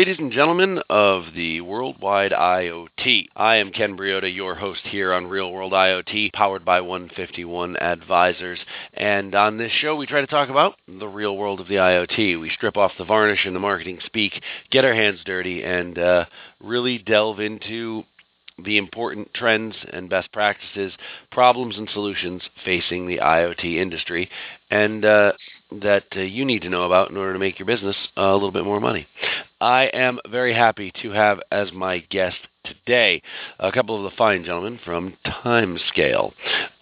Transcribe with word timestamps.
ladies 0.00 0.18
and 0.18 0.32
gentlemen 0.32 0.80
of 0.88 1.24
the 1.36 1.60
Worldwide 1.60 2.32
IoT. 2.32 3.26
I 3.36 3.56
am 3.56 3.70
Ken 3.70 3.98
Briodagh, 3.98 4.34
your 4.34 4.54
host 4.54 4.80
here 4.84 5.12
on 5.12 5.26
Real 5.26 5.52
World 5.52 5.74
IoT, 5.74 6.32
powered 6.32 6.64
by 6.64 6.80
151 6.80 7.76
Advisors. 7.76 8.58
And 8.94 9.34
on 9.34 9.58
this 9.58 9.70
show, 9.72 9.94
we 9.96 10.06
try 10.06 10.22
to 10.22 10.26
talk 10.26 10.48
about 10.48 10.76
the 10.88 11.06
real 11.06 11.36
world 11.36 11.60
of 11.60 11.68
the 11.68 11.74
IoT. 11.74 12.40
We 12.40 12.48
strip 12.48 12.78
off 12.78 12.92
the 12.96 13.04
varnish 13.04 13.44
and 13.44 13.54
the 13.54 13.60
marketing 13.60 13.98
speak, 14.06 14.42
get 14.70 14.86
our 14.86 14.94
hands 14.94 15.20
dirty, 15.26 15.62
and 15.62 15.98
uh, 15.98 16.24
really 16.62 16.96
delve 16.96 17.38
into 17.38 18.04
the 18.64 18.78
important 18.78 19.34
trends 19.34 19.76
and 19.92 20.08
best 20.08 20.32
practices, 20.32 20.94
problems 21.30 21.76
and 21.76 21.90
solutions 21.90 22.40
facing 22.64 23.06
the 23.06 23.18
IoT 23.18 23.74
industry, 23.76 24.30
and 24.70 25.04
uh, 25.04 25.32
that 25.82 26.04
uh, 26.16 26.20
you 26.20 26.46
need 26.46 26.62
to 26.62 26.70
know 26.70 26.84
about 26.84 27.10
in 27.10 27.18
order 27.18 27.34
to 27.34 27.38
make 27.38 27.58
your 27.58 27.66
business 27.66 27.96
a 28.16 28.32
little 28.32 28.50
bit 28.50 28.64
more 28.64 28.80
money. 28.80 29.06
I 29.60 29.84
am 29.92 30.18
very 30.28 30.54
happy 30.54 30.90
to 31.02 31.10
have 31.10 31.40
as 31.52 31.70
my 31.72 31.98
guest 31.98 32.38
today 32.64 33.22
a 33.58 33.72
couple 33.72 33.96
of 33.96 34.10
the 34.10 34.16
fine 34.16 34.44
gentlemen 34.44 34.78
from 34.84 35.16
Timescale. 35.26 36.32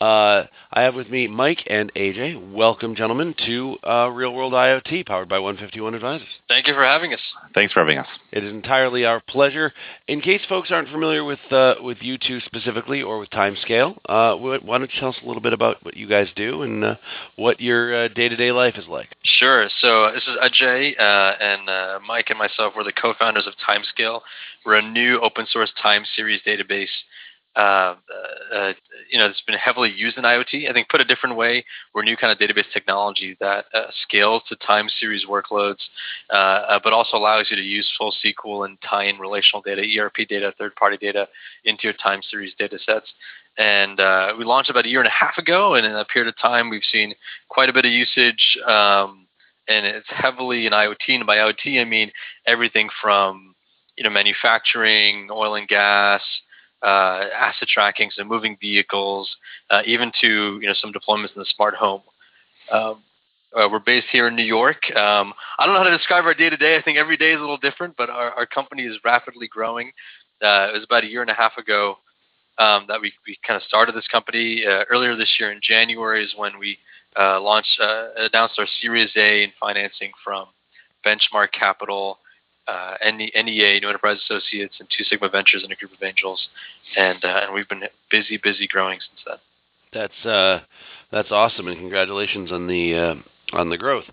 Uh, 0.00 0.44
I 0.72 0.82
have 0.82 0.94
with 0.94 1.08
me 1.08 1.26
Mike 1.26 1.62
and 1.66 1.92
AJ. 1.94 2.52
Welcome, 2.52 2.94
gentlemen, 2.94 3.34
to 3.46 3.76
uh, 3.88 4.08
Real 4.08 4.32
World 4.32 4.52
IoT, 4.52 5.06
powered 5.06 5.28
by 5.28 5.38
151 5.38 5.94
Advisors. 5.94 6.28
Thank 6.48 6.66
you 6.66 6.74
for 6.74 6.84
having 6.84 7.14
us. 7.14 7.20
Thanks 7.54 7.72
for 7.72 7.80
having 7.80 7.98
us. 7.98 8.06
It 8.32 8.44
is 8.44 8.52
entirely 8.52 9.04
our 9.04 9.20
pleasure. 9.20 9.72
In 10.06 10.20
case 10.20 10.40
folks 10.48 10.70
aren't 10.70 10.88
familiar 10.88 11.24
with 11.24 11.38
uh, 11.50 11.74
with 11.80 11.98
you 12.00 12.18
two 12.18 12.40
specifically 12.40 13.02
or 13.02 13.18
with 13.18 13.30
Timescale, 13.30 13.96
uh, 14.08 14.34
why 14.36 14.78
don't 14.78 14.92
you 14.92 15.00
tell 15.00 15.10
us 15.10 15.18
a 15.22 15.26
little 15.26 15.42
bit 15.42 15.52
about 15.52 15.84
what 15.84 15.96
you 15.96 16.08
guys 16.08 16.28
do 16.36 16.62
and 16.62 16.84
uh, 16.84 16.94
what 17.36 17.60
your 17.60 18.08
day 18.08 18.28
to 18.28 18.36
day 18.36 18.52
life 18.52 18.74
is 18.76 18.86
like? 18.88 19.08
Sure. 19.24 19.68
So 19.80 20.10
this 20.12 20.24
is 20.24 20.36
Ajay 20.42 20.92
uh, 20.98 21.34
and 21.40 21.68
uh, 21.68 21.98
Mike 22.06 22.26
and 22.30 22.38
myself. 22.38 22.67
We're 22.76 22.84
the 22.84 22.92
co-founders 22.92 23.46
of 23.46 23.54
Timescale. 23.66 24.20
We're 24.64 24.76
a 24.76 24.82
new 24.82 25.20
open 25.20 25.46
source 25.50 25.72
time 25.82 26.04
series 26.16 26.40
database 26.46 26.88
uh, 27.58 27.96
uh, 28.54 28.72
you 29.10 29.18
know, 29.18 29.26
it's 29.26 29.40
been 29.40 29.58
heavily 29.58 29.90
used 29.90 30.16
in 30.16 30.24
IoT. 30.24 30.70
I 30.70 30.72
think 30.72 30.88
put 30.88 31.00
a 31.00 31.04
different 31.04 31.36
way, 31.36 31.64
we're 31.92 32.02
a 32.02 32.04
new 32.04 32.16
kind 32.16 32.32
of 32.32 32.38
database 32.38 32.70
technology 32.72 33.36
that 33.40 33.64
uh, 33.74 33.86
scales 34.06 34.42
to 34.48 34.56
time 34.64 34.88
series 35.00 35.26
workloads, 35.26 35.80
uh, 36.32 36.36
uh, 36.36 36.80
but 36.82 36.92
also 36.92 37.16
allows 37.16 37.48
you 37.50 37.56
to 37.56 37.62
use 37.62 37.90
full 37.98 38.14
SQL 38.24 38.64
and 38.64 38.78
tie 38.88 39.04
in 39.04 39.18
relational 39.18 39.60
data, 39.60 39.82
ERP 39.98 40.28
data, 40.28 40.52
third 40.56 40.76
party 40.76 40.96
data 40.96 41.26
into 41.64 41.82
your 41.84 41.94
time 41.94 42.20
series 42.30 42.52
data 42.58 42.78
sets. 42.84 43.12
And 43.56 43.98
uh, 43.98 44.34
we 44.38 44.44
launched 44.44 44.70
about 44.70 44.86
a 44.86 44.88
year 44.88 45.00
and 45.00 45.08
a 45.08 45.10
half 45.10 45.36
ago, 45.36 45.74
and 45.74 45.84
in 45.84 45.92
a 45.92 46.04
period 46.04 46.28
of 46.28 46.38
time, 46.40 46.70
we've 46.70 46.82
seen 46.92 47.14
quite 47.48 47.68
a 47.68 47.72
bit 47.72 47.84
of 47.84 47.90
usage. 47.90 48.56
Um, 48.68 49.26
and 49.68 49.86
it's 49.86 50.08
heavily 50.08 50.66
in 50.66 50.72
IoT, 50.72 51.08
and 51.08 51.26
by 51.26 51.36
IoT, 51.36 51.80
I 51.80 51.84
mean 51.84 52.10
everything 52.46 52.88
from 53.00 53.54
you 53.96 54.04
know 54.04 54.10
manufacturing, 54.10 55.28
oil 55.30 55.54
and 55.54 55.68
gas, 55.68 56.22
uh, 56.82 57.24
asset 57.34 57.68
tracking, 57.68 58.10
so 58.12 58.24
moving 58.24 58.56
vehicles, 58.60 59.28
uh, 59.70 59.82
even 59.84 60.12
to 60.20 60.58
you 60.60 60.66
know 60.66 60.74
some 60.80 60.92
deployments 60.92 61.34
in 61.34 61.40
the 61.40 61.46
smart 61.54 61.74
home. 61.74 62.02
Um, 62.72 63.02
uh, 63.56 63.68
we're 63.70 63.78
based 63.78 64.06
here 64.12 64.28
in 64.28 64.36
New 64.36 64.44
York. 64.44 64.76
Um, 64.94 65.32
I 65.58 65.64
don't 65.64 65.74
know 65.74 65.82
how 65.82 65.88
to 65.88 65.96
describe 65.96 66.24
our 66.24 66.34
day 66.34 66.50
to 66.50 66.56
day. 66.56 66.76
I 66.76 66.82
think 66.82 66.98
every 66.98 67.16
day 67.16 67.32
is 67.32 67.38
a 67.38 67.40
little 67.40 67.56
different, 67.56 67.96
but 67.96 68.10
our, 68.10 68.30
our 68.32 68.46
company 68.46 68.82
is 68.84 68.98
rapidly 69.04 69.48
growing. 69.48 69.92
Uh, 70.42 70.68
it 70.68 70.74
was 70.74 70.84
about 70.84 71.04
a 71.04 71.06
year 71.08 71.22
and 71.22 71.30
a 71.30 71.34
half 71.34 71.56
ago 71.56 71.96
um, 72.58 72.84
that 72.88 73.00
we, 73.00 73.12
we 73.26 73.38
kind 73.46 73.56
of 73.56 73.62
started 73.62 73.94
this 73.94 74.06
company. 74.08 74.64
Uh, 74.66 74.84
earlier 74.90 75.16
this 75.16 75.34
year 75.40 75.50
in 75.50 75.60
January 75.62 76.24
is 76.24 76.34
when 76.36 76.58
we 76.58 76.78
uh, 77.18 77.40
launched, 77.40 77.80
announced 78.16 78.58
our 78.58 78.66
Series 78.80 79.10
A 79.16 79.42
in 79.44 79.52
financing 79.60 80.12
from 80.24 80.46
Benchmark 81.04 81.52
Capital 81.52 82.18
uh, 82.68 82.94
NEA, 83.02 83.80
New 83.80 83.88
Enterprise 83.88 84.18
Associates, 84.28 84.74
and 84.78 84.88
Two 84.96 85.04
Sigma 85.04 85.28
Ventures, 85.28 85.62
and 85.62 85.72
a 85.72 85.76
group 85.76 85.92
of 85.92 86.02
angels, 86.02 86.48
and 86.96 87.24
uh, 87.24 87.40
and 87.42 87.54
we've 87.54 87.68
been 87.68 87.84
busy, 88.10 88.38
busy 88.42 88.68
growing 88.68 88.98
since 89.00 89.20
then. 89.26 89.38
That's 89.92 90.26
uh, 90.26 90.60
that's 91.10 91.30
awesome, 91.30 91.66
and 91.66 91.78
congratulations 91.78 92.52
on 92.52 92.66
the 92.66 92.94
uh, 92.94 93.56
on 93.56 93.70
the 93.70 93.78
growth. 93.78 94.04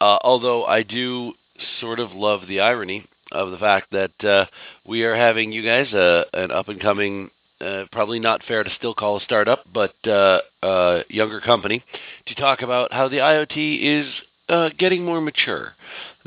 Uh, 0.00 0.18
although 0.22 0.64
I 0.64 0.82
do 0.82 1.32
sort 1.80 1.98
of 1.98 2.12
love 2.12 2.46
the 2.46 2.60
irony 2.60 3.06
of 3.32 3.50
the 3.50 3.58
fact 3.58 3.90
that 3.92 4.24
uh, 4.24 4.46
we 4.86 5.02
are 5.02 5.16
having 5.16 5.50
you 5.50 5.64
guys 5.64 5.92
uh, 5.94 6.24
an 6.34 6.50
up 6.50 6.68
and 6.68 6.80
coming. 6.80 7.30
Uh, 7.60 7.84
probably 7.92 8.18
not 8.18 8.42
fair 8.46 8.64
to 8.64 8.70
still 8.76 8.94
call 8.94 9.16
a 9.16 9.20
startup, 9.20 9.64
but 9.72 9.94
uh, 10.06 10.40
uh, 10.62 11.02
younger 11.08 11.40
company, 11.40 11.82
to 12.26 12.34
talk 12.34 12.62
about 12.62 12.92
how 12.92 13.08
the 13.08 13.18
IoT 13.18 13.80
is 13.80 14.12
uh, 14.48 14.70
getting 14.76 15.04
more 15.04 15.20
mature 15.20 15.72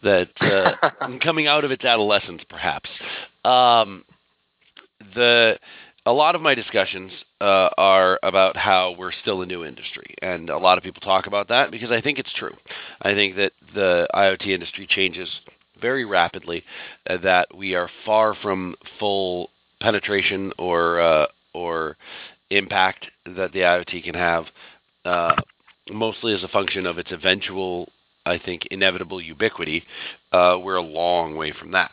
that 0.04 0.30
uh, 0.40 1.18
coming 1.22 1.46
out 1.48 1.64
of 1.64 1.72
its 1.72 1.84
adolescence, 1.84 2.42
perhaps. 2.50 2.90
Um, 3.44 4.06
the 5.16 5.60
a 6.06 6.14
lot 6.14 6.36
of 6.36 6.42
my 6.42 6.56
discussions 6.56 7.12
uh, 7.42 7.70
are 7.78 8.18
about 8.24 8.56
how 8.56 8.96
we're 8.98 9.12
still 9.12 9.42
a 9.42 9.46
new 9.46 9.66
industry, 9.66 10.16
and 10.22 10.50
a 10.50 10.58
lot 10.58 10.78
of 10.78 10.84
people 10.84 11.02
talk 11.02 11.28
about 11.28 11.50
that 11.50 11.70
because 11.70 11.92
I 11.92 12.00
think 12.00 12.18
it's 12.18 12.34
true. 12.34 12.56
I 13.02 13.14
think 13.14 13.36
that 13.36 13.52
the 13.76 14.08
IoT 14.16 14.48
industry 14.48 14.88
changes 14.90 15.28
very 15.82 16.06
rapidly, 16.06 16.64
uh, 17.10 17.18
that 17.18 17.56
we 17.56 17.76
are 17.76 17.90
far 18.06 18.36
from 18.42 18.76
full 18.98 19.50
penetration 19.82 20.52
or 20.58 21.00
uh, 21.00 21.28
or 21.54 21.98
impact 22.50 23.08
that 23.26 23.52
the 23.52 23.60
IoT 23.60 24.04
can 24.04 24.16
have, 24.16 24.46
uh, 25.06 25.36
mostly 25.92 26.34
as 26.34 26.44
a 26.44 26.48
function 26.48 26.86
of 26.86 26.98
its 26.98 27.12
eventual 27.12 27.90
I 28.28 28.38
think, 28.38 28.68
inevitable 28.72 29.22
ubiquity, 29.22 29.84
uh, 30.32 30.58
we're 30.62 30.76
a 30.76 30.82
long 30.82 31.36
way 31.36 31.54
from 31.58 31.72
that. 31.72 31.92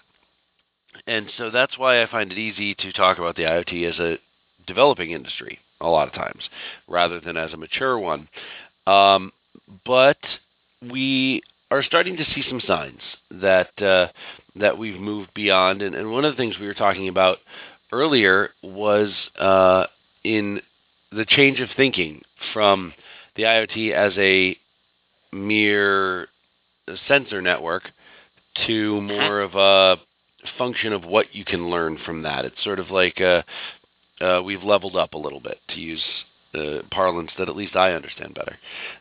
And 1.06 1.30
so 1.36 1.50
that's 1.50 1.78
why 1.78 2.02
I 2.02 2.10
find 2.10 2.32
it 2.32 2.38
easy 2.38 2.74
to 2.76 2.92
talk 2.92 3.18
about 3.18 3.36
the 3.36 3.42
IoT 3.42 3.88
as 3.88 3.98
a 3.98 4.18
developing 4.66 5.10
industry 5.10 5.58
a 5.80 5.88
lot 5.88 6.08
of 6.08 6.14
times, 6.14 6.48
rather 6.88 7.20
than 7.20 7.36
as 7.36 7.52
a 7.52 7.56
mature 7.56 7.98
one. 7.98 8.28
Um, 8.86 9.32
but 9.84 10.18
we 10.90 11.42
are 11.70 11.82
starting 11.82 12.16
to 12.16 12.24
see 12.24 12.44
some 12.48 12.60
signs 12.60 13.00
that 13.30 13.70
uh, 13.82 14.08
that 14.56 14.78
we've 14.78 15.00
moved 15.00 15.34
beyond. 15.34 15.82
And, 15.82 15.94
and, 15.94 16.10
one 16.10 16.24
of 16.24 16.32
the 16.32 16.36
things 16.36 16.58
we 16.58 16.66
were 16.66 16.74
talking 16.74 17.08
about 17.08 17.38
earlier 17.92 18.50
was 18.62 19.10
uh, 19.38 19.86
in 20.22 20.60
the 21.12 21.24
change 21.24 21.60
of 21.60 21.68
thinking 21.76 22.22
from 22.52 22.92
the 23.36 23.44
IoT 23.44 23.92
as 23.92 24.12
a 24.18 24.56
mere 25.32 26.28
sensor 27.08 27.40
network 27.40 27.84
to 28.66 29.00
more 29.00 29.40
of 29.40 29.54
a 29.54 30.00
function 30.58 30.92
of 30.92 31.04
what 31.04 31.34
you 31.34 31.44
can 31.44 31.70
learn 31.70 31.98
from 32.04 32.22
that. 32.22 32.44
It's 32.44 32.62
sort 32.62 32.78
of 32.78 32.90
like 32.90 33.20
uh, 33.20 33.42
uh, 34.20 34.42
we've 34.42 34.62
leveled 34.62 34.96
up 34.96 35.14
a 35.14 35.18
little 35.18 35.40
bit 35.40 35.58
to 35.70 35.80
use 35.80 36.02
uh, 36.54 36.82
parlance 36.90 37.30
that 37.38 37.48
at 37.48 37.56
least 37.56 37.74
I 37.74 37.92
understand 37.92 38.34
better. 38.34 38.56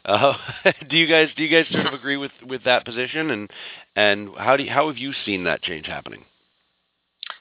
Uh, 0.05 0.33
do 0.89 0.97
you 0.97 1.07
guys 1.07 1.29
do 1.35 1.43
you 1.43 1.49
guys 1.49 1.71
sort 1.71 1.85
of 1.85 1.93
agree 1.93 2.17
with, 2.17 2.31
with 2.47 2.63
that 2.63 2.85
position 2.85 3.31
and 3.31 3.51
and 3.95 4.29
how 4.37 4.57
do 4.57 4.63
you, 4.63 4.71
how 4.71 4.87
have 4.87 4.97
you 4.97 5.13
seen 5.25 5.43
that 5.43 5.61
change 5.61 5.85
happening? 5.85 6.25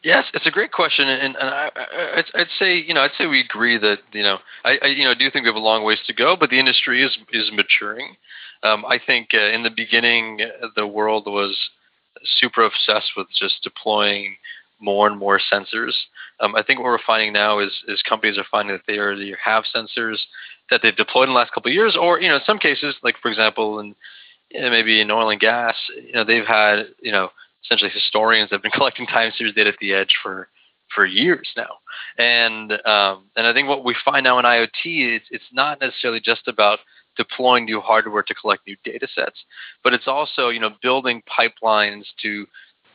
Yes, 0.05 0.25
it's 0.35 0.47
a 0.47 0.51
great 0.51 0.73
question, 0.73 1.09
and, 1.09 1.37
and 1.37 1.49
I, 1.49 1.71
would 2.17 2.25
I'd 2.35 2.47
say 2.59 2.77
you 2.77 2.93
know 2.93 3.03
I'd 3.03 3.13
say 3.17 3.27
we 3.27 3.41
agree 3.41 3.79
that 3.79 3.99
you 4.13 4.25
know 4.25 4.39
I, 4.65 4.79
I, 4.83 4.87
you 4.89 5.05
know 5.05 5.15
do 5.15 5.31
think 5.31 5.45
we 5.45 5.49
have 5.49 5.55
a 5.57 5.61
long 5.61 5.85
ways 5.85 6.01
to 6.07 6.13
go, 6.13 6.37
but 6.39 6.51
the 6.51 6.59
industry 6.59 7.05
is 7.05 7.17
is 7.33 7.51
maturing. 7.53 8.17
Um, 8.65 8.85
I 8.85 8.99
think 9.05 9.29
uh, 9.33 9.39
in 9.55 9.63
the 9.63 9.71
beginning, 9.71 10.41
the 10.77 10.87
world 10.87 11.27
was 11.27 11.57
super 12.25 12.63
obsessed 12.65 13.13
with 13.17 13.29
just 13.39 13.63
deploying 13.63 14.37
more 14.81 15.07
and 15.07 15.19
more 15.19 15.41
sensors. 15.53 15.93
Um, 16.41 16.57
I 16.57 16.63
think 16.65 16.81
what 16.81 16.87
we're 16.87 16.99
finding 17.07 17.33
now 17.33 17.61
is 17.61 17.71
is 17.87 18.03
companies 18.03 18.39
are 18.39 18.47
finding 18.51 18.75
that 18.75 18.83
they 18.89 18.99
already 18.99 19.33
have 19.45 19.65
sensors 19.75 20.19
that 20.71 20.81
they've 20.83 20.97
deployed 20.97 21.29
in 21.29 21.35
the 21.35 21.39
last 21.39 21.53
couple 21.53 21.71
of 21.71 21.75
years, 21.75 21.97
or 22.01 22.21
you 22.21 22.29
know, 22.29 22.37
in 22.37 22.43
some 22.45 22.59
cases, 22.59 22.97
like 23.05 23.17
for 23.23 23.31
example, 23.31 23.79
in 23.79 23.95
maybe 24.53 25.01
in 25.01 25.13
oil 25.13 25.31
and 25.31 25.41
gas, 25.41 25.77
you 25.95 26.13
know, 26.13 26.25
they've 26.25 26.47
had 26.47 26.87
you 27.01 27.13
know 27.13 27.31
essentially 27.65 27.91
historians 27.91 28.51
have 28.51 28.63
been 28.63 28.71
collecting 28.75 29.07
time 29.07 29.33
series 29.37 29.55
data 29.55 29.71
at 29.71 29.79
the 29.81 29.93
edge 29.93 30.15
for 30.23 30.49
for 30.95 31.07
years 31.07 31.53
now. 31.57 31.79
And 32.19 32.73
um, 32.87 33.25
and 33.37 33.47
I 33.47 33.53
think 33.53 33.69
what 33.69 33.85
we 33.85 33.97
find 34.05 34.25
now 34.25 34.39
in 34.39 34.45
IoT, 34.45 35.17
is 35.17 35.23
it's 35.31 35.45
not 35.53 35.81
necessarily 35.81 36.21
just 36.21 36.49
about 36.49 36.81
deploying 37.17 37.67
new 37.67 37.81
hardware 37.81 38.23
to 38.23 38.35
collect 38.35 38.67
new 38.67 38.77
data 38.85 39.07
sets, 39.15 39.45
but 39.85 39.93
it's 39.93 40.09
also 40.09 40.49
you 40.49 40.61
know 40.61 40.71
building 40.83 41.23
pipelines 41.29 42.05
to 42.23 42.47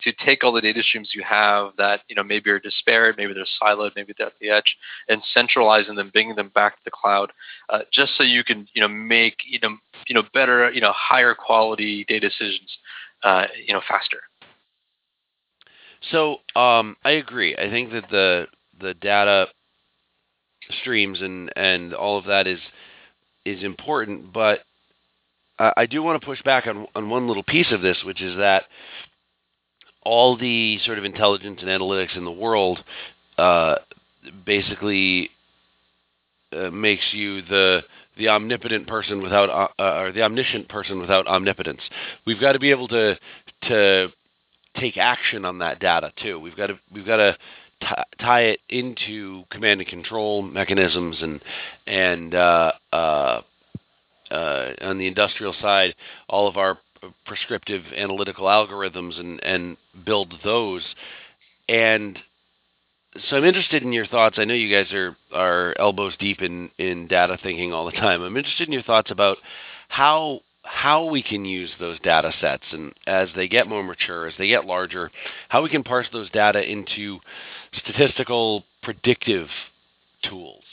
to 0.04 0.14
take 0.24 0.44
all 0.44 0.54
the 0.54 0.62
data 0.62 0.84
streams 0.84 1.12
you 1.14 1.24
have 1.24 1.72
that 1.78 2.02
you 2.08 2.16
know 2.16 2.24
maybe 2.24 2.50
are 2.50 2.60
disparate, 2.60 3.18
maybe 3.18 3.34
they're 3.34 3.46
siloed, 3.62 3.92
maybe 3.96 4.14
they're 4.18 4.28
at 4.28 4.34
the 4.40 4.50
edge, 4.50 4.78
and 5.10 5.22
centralizing 5.34 5.96
them, 5.96 6.10
bringing 6.12 6.36
them 6.36 6.52
back 6.54 6.76
to 6.76 6.82
the 6.86 6.92
cloud, 6.92 7.32
uh, 7.70 7.80
just 7.92 8.12
so 8.18 8.24
you 8.24 8.44
can 8.44 8.68
you 8.74 8.82
know 8.82 8.88
make 8.88 9.38
you 9.46 9.60
know 9.62 9.78
you 10.08 10.16
know 10.16 10.24
better 10.34 10.72
you 10.72 10.82
know 10.82 10.94
higher 10.94 11.34
quality 11.34 12.06
data 12.08 12.30
decisions, 12.30 12.78
uh, 13.24 13.46
you 13.66 13.74
know 13.74 13.82
faster. 13.88 14.22
So 16.12 16.38
um, 16.56 16.96
I 17.04 17.12
agree. 17.12 17.56
I 17.56 17.70
think 17.70 17.92
that 17.92 18.10
the 18.10 18.48
the 18.80 18.94
data 18.94 19.48
streams 20.82 21.22
and 21.22 21.52
and 21.56 21.94
all 21.94 22.18
of 22.18 22.26
that 22.26 22.48
is 22.48 22.60
is 23.46 23.64
important, 23.64 24.34
but 24.34 24.60
I, 25.60 25.88
do 25.88 26.04
want 26.04 26.22
to 26.22 26.26
push 26.26 26.42
back 26.44 26.68
on 26.68 26.86
on 26.96 27.10
one 27.10 27.28
little 27.28 27.44
piece 27.44 27.72
of 27.72 27.82
this, 27.82 27.98
which 28.06 28.22
is 28.22 28.38
that 28.38 28.64
all 30.04 30.38
the 30.38 30.78
sort 30.86 30.98
of 30.98 31.06
intelligence 31.06 31.60
and 31.62 31.70
analytics 31.70 32.16
in 32.16 32.26
the 32.26 32.32
world 32.32 32.80
uh, 33.38 33.76
basically 34.46 35.30
uh, 36.56 36.70
makes 36.70 37.04
you 37.12 37.42
the 37.42 37.82
the 38.18 38.30
omnipotent 38.30 38.88
person 38.88 39.22
without 39.22 39.72
uh, 39.80 40.00
or 40.00 40.12
the 40.12 40.22
omniscient 40.22 40.70
person 40.70 41.00
without 41.00 41.28
omnipotence. 41.28 41.82
We've 42.26 42.40
got 42.40 42.54
to 42.54 42.60
be 42.60 42.72
able 42.72 42.88
to 42.90 43.18
to 43.64 44.10
take 44.80 44.98
action 44.98 45.46
on 45.46 45.60
that 45.60 45.80
data 45.80 46.12
too. 46.22 46.40
We've 46.40 46.56
got 46.56 46.68
to 46.68 46.80
we've 46.92 47.06
got 47.06 47.18
to 47.18 47.38
t- 47.82 47.88
tie 48.20 48.42
it 48.42 48.60
into 48.70 49.44
command 49.50 49.82
and 49.82 49.90
control 49.90 50.42
mechanisms 50.42 51.18
and 51.22 51.42
and 51.86 52.36
uh, 52.36 52.72
uh, 52.92 53.42
uh, 54.32 54.74
on 54.82 54.98
the 54.98 55.08
industrial 55.08 55.54
side, 55.62 55.96
all 56.30 56.48
of 56.48 56.58
our 56.58 56.78
prescriptive 57.26 57.84
analytical 57.96 58.46
algorithms 58.46 59.20
and 59.20 59.44
and 59.44 59.78
build 60.06 60.34
those. 60.44 60.84
And 61.70 62.18
so 63.30 63.38
I'm 63.38 63.46
interested 63.46 63.84
in 63.84 63.94
your 63.94 64.08
thoughts. 64.08 64.38
I 64.38 64.46
know 64.46 64.54
you 64.54 64.74
guys 64.74 64.92
are 64.94 65.16
are 65.34 65.76
elbows 65.80 66.16
deep 66.18 66.42
in 66.42 66.70
in 66.78 67.08
data 67.08 67.38
thinking 67.42 67.74
all 67.74 67.86
the 67.86 67.92
time. 67.92 68.22
I'm 68.22 68.38
interested 68.38 68.68
in 68.68 68.74
your 68.74 68.84
thoughts 68.84 69.12
about 69.12 69.38
how 69.90 70.42
how 70.68 71.06
we 71.06 71.24
can 71.24 71.46
use 71.46 71.72
those 71.80 72.00
data 72.02 72.32
sets 72.42 72.64
and 72.72 72.94
as 73.08 73.30
they 73.36 73.48
get 73.48 73.68
more 73.68 73.84
mature, 73.84 74.28
as 74.28 74.34
they 74.38 74.48
get 74.48 74.66
larger, 74.66 75.10
how 75.50 75.64
we 75.64 75.70
can 75.70 75.84
parse 75.84 76.08
those 76.12 76.30
data 76.32 76.62
into 76.62 77.20
statistical 77.78 78.64
predictive 78.84 79.48
tools. 80.24 80.64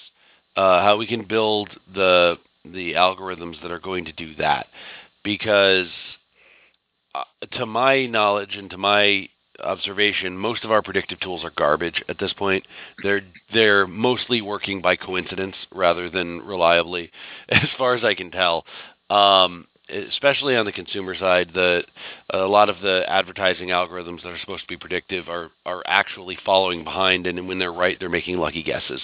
Uh, 0.56 0.82
how 0.82 0.96
we 0.96 1.06
can 1.06 1.24
build 1.26 1.68
the 1.94 2.36
the 2.64 2.92
algorithms 2.92 3.60
that 3.62 3.70
are 3.70 3.80
going 3.80 4.04
to 4.04 4.12
do 4.12 4.34
that, 4.36 4.66
because 5.22 5.88
uh, 7.14 7.24
to 7.52 7.66
my 7.66 8.06
knowledge 8.06 8.56
and 8.56 8.70
to 8.70 8.78
my 8.78 9.28
observation, 9.62 10.36
most 10.36 10.64
of 10.64 10.70
our 10.70 10.82
predictive 10.82 11.20
tools 11.20 11.44
are 11.44 11.52
garbage 11.56 12.02
at 12.08 12.18
this 12.18 12.32
point. 12.32 12.64
They're 13.02 13.22
they're 13.52 13.86
mostly 13.86 14.40
working 14.42 14.80
by 14.80 14.96
coincidence 14.96 15.56
rather 15.72 16.08
than 16.08 16.40
reliably, 16.42 17.10
as 17.48 17.68
far 17.76 17.94
as 17.94 18.04
I 18.04 18.14
can 18.14 18.30
tell. 18.30 18.64
Um, 19.10 19.66
especially 19.88 20.56
on 20.56 20.64
the 20.64 20.72
consumer 20.72 21.14
side, 21.14 21.50
the 21.52 21.84
a 22.30 22.38
lot 22.38 22.68
of 22.68 22.80
the 22.80 23.04
advertising 23.06 23.68
algorithms 23.68 24.22
that 24.22 24.30
are 24.30 24.38
supposed 24.38 24.62
to 24.62 24.68
be 24.68 24.76
predictive 24.76 25.28
are 25.28 25.50
are 25.66 25.82
actually 25.86 26.38
following 26.44 26.84
behind, 26.84 27.26
and 27.26 27.46
when 27.46 27.58
they're 27.58 27.72
right, 27.72 27.98
they're 28.00 28.08
making 28.08 28.38
lucky 28.38 28.62
guesses. 28.62 29.00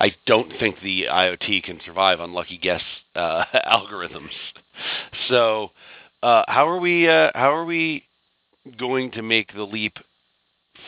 I 0.00 0.14
don't 0.26 0.52
think 0.58 0.80
the 0.80 1.04
IoT 1.10 1.62
can 1.62 1.80
survive 1.84 2.20
on 2.20 2.32
lucky 2.32 2.58
guess 2.58 2.82
uh, 3.14 3.44
algorithms. 3.66 4.30
So, 5.28 5.70
uh, 6.22 6.42
how 6.48 6.68
are 6.68 6.80
we? 6.80 7.08
Uh, 7.08 7.30
how 7.34 7.54
are 7.54 7.64
we 7.64 8.04
going 8.78 9.10
to 9.12 9.22
make 9.22 9.52
the 9.54 9.64
leap 9.64 9.98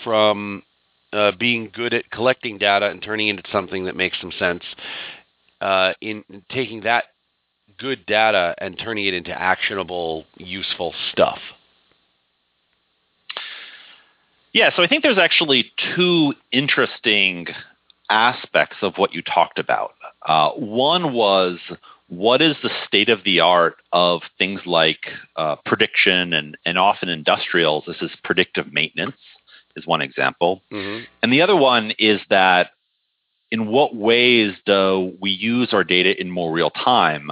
from 0.03 0.63
uh, 1.13 1.33
being 1.39 1.71
good 1.73 1.95
at 1.95 2.11
collecting 2.11 2.59
data 2.59 2.89
and 2.91 3.01
turning 3.01 3.29
it 3.29 3.39
into 3.39 3.51
something 3.53 3.85
that 3.85 3.97
makes 3.97 4.21
some 4.21 4.33
sense? 4.39 4.65
Uh, 5.61 5.93
in 6.03 6.23
taking 6.51 6.83
that 6.83 7.05
good 7.79 8.07
data 8.07 8.55
and 8.59 8.79
turning 8.79 9.07
it 9.07 9.15
into 9.15 9.31
actionable, 9.31 10.25
useful 10.37 10.95
stuff? 11.13 11.39
Yeah, 14.53 14.71
so 14.75 14.83
I 14.83 14.89
think 14.89 15.03
there's 15.03 15.19
actually 15.19 15.71
two 15.95 16.33
interesting 16.51 17.49
aspects 18.09 18.77
of 18.83 18.95
what 18.97 19.13
you 19.13 19.21
talked 19.23 19.59
about. 19.59 19.93
Uh, 20.27 20.51
one 20.53 21.13
was 21.13 21.59
what 22.09 22.41
is 22.41 22.57
the 22.63 22.71
state 22.87 23.09
of 23.09 23.25
the 23.25 23.41
art 23.41 23.77
of 23.93 24.23
things 24.39 24.61
like 24.65 25.01
uh, 25.37 25.57
prediction 25.65 26.33
and, 26.33 26.57
and 26.65 26.79
often 26.79 27.09
industrials? 27.09 27.85
This 27.87 28.01
is 28.01 28.11
predictive 28.23 28.73
maintenance, 28.73 29.17
is 29.75 29.87
one 29.87 30.03
example. 30.03 30.63
Mm-hmm. 30.73 31.05
And 31.23 31.33
the 31.33 31.43
other 31.43 31.57
one 31.57 31.93
is 31.99 32.21
that 32.31 32.71
in 33.51 33.67
what 33.67 33.95
ways 33.95 34.55
do 34.65 35.17
we 35.21 35.31
use 35.31 35.71
our 35.73 35.85
data 35.85 36.19
in 36.19 36.31
more 36.31 36.53
real 36.53 36.71
time? 36.71 37.31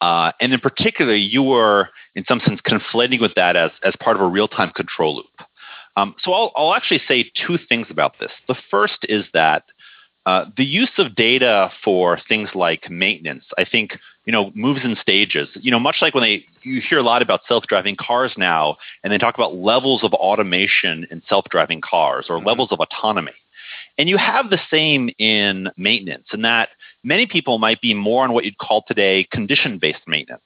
Uh, 0.00 0.32
and 0.40 0.52
in 0.52 0.60
particular, 0.60 1.14
you 1.14 1.42
were, 1.42 1.88
in 2.14 2.24
some 2.28 2.40
sense, 2.40 2.60
conflating 2.60 3.20
with 3.20 3.34
that 3.34 3.56
as, 3.56 3.70
as 3.82 3.94
part 4.00 4.16
of 4.16 4.22
a 4.22 4.26
real 4.26 4.48
time 4.48 4.70
control 4.70 5.16
loop. 5.16 5.48
Um, 5.96 6.14
so 6.22 6.32
I'll, 6.32 6.52
I'll 6.56 6.74
actually 6.74 7.00
say 7.08 7.30
two 7.46 7.58
things 7.68 7.86
about 7.88 8.14
this. 8.20 8.30
The 8.48 8.56
first 8.70 8.98
is 9.04 9.24
that 9.32 9.64
uh, 10.26 10.44
the 10.56 10.64
use 10.64 10.90
of 10.98 11.14
data 11.14 11.70
for 11.84 12.18
things 12.28 12.50
like 12.54 12.90
maintenance, 12.90 13.44
I 13.56 13.64
think, 13.64 13.96
you 14.26 14.32
know, 14.32 14.50
moves 14.54 14.80
in 14.84 14.96
stages. 15.00 15.48
You 15.54 15.70
know, 15.70 15.78
much 15.78 15.98
like 16.02 16.14
when 16.14 16.24
they 16.24 16.44
you 16.62 16.82
hear 16.86 16.98
a 16.98 17.02
lot 17.02 17.22
about 17.22 17.40
self-driving 17.48 17.96
cars 17.96 18.32
now, 18.36 18.76
and 19.02 19.12
they 19.12 19.18
talk 19.18 19.36
about 19.36 19.54
levels 19.54 20.02
of 20.02 20.12
automation 20.12 21.06
in 21.12 21.22
self-driving 21.28 21.80
cars 21.80 22.26
or 22.28 22.38
mm-hmm. 22.38 22.48
levels 22.48 22.72
of 22.72 22.80
autonomy. 22.80 23.32
And 23.98 24.08
you 24.08 24.18
have 24.18 24.50
the 24.50 24.60
same 24.70 25.10
in 25.18 25.68
maintenance, 25.76 26.26
in 26.32 26.42
that 26.42 26.68
many 27.02 27.26
people 27.26 27.58
might 27.58 27.80
be 27.80 27.94
more 27.94 28.24
on 28.24 28.32
what 28.32 28.44
you'd 28.44 28.58
call 28.58 28.84
today 28.86 29.26
condition 29.30 29.78
based 29.78 30.06
maintenance, 30.06 30.42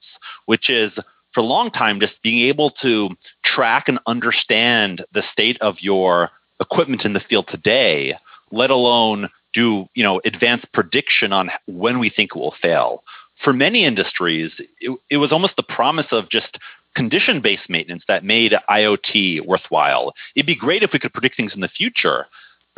which 0.46 0.70
is 0.70 0.92
for 1.34 1.40
a 1.40 1.44
long 1.44 1.70
time 1.70 2.00
just 2.00 2.14
being 2.22 2.46
able 2.46 2.70
to 2.82 3.10
track 3.44 3.88
and 3.88 3.98
understand 4.06 5.04
the 5.12 5.22
state 5.32 5.58
of 5.60 5.76
your 5.80 6.30
equipment 6.60 7.04
in 7.04 7.12
the 7.12 7.20
field 7.20 7.48
today, 7.50 8.14
let 8.50 8.70
alone 8.70 9.28
do 9.52 9.86
you 9.94 10.02
know 10.02 10.20
advanced 10.24 10.66
prediction 10.72 11.32
on 11.32 11.50
when 11.66 11.98
we 11.98 12.10
think 12.10 12.30
it 12.34 12.38
will 12.38 12.54
fail. 12.62 13.02
For 13.42 13.52
many 13.52 13.84
industries, 13.84 14.52
it, 14.80 14.98
it 15.08 15.16
was 15.16 15.32
almost 15.32 15.54
the 15.56 15.62
promise 15.62 16.06
of 16.12 16.28
just 16.30 16.58
condition 16.94 17.40
based 17.40 17.68
maintenance 17.68 18.04
that 18.08 18.24
made 18.24 18.54
IoT 18.68 19.46
worthwhile. 19.46 20.12
It'd 20.36 20.46
be 20.46 20.54
great 20.54 20.82
if 20.82 20.92
we 20.92 20.98
could 20.98 21.12
predict 21.12 21.36
things 21.36 21.52
in 21.54 21.60
the 21.60 21.68
future, 21.68 22.26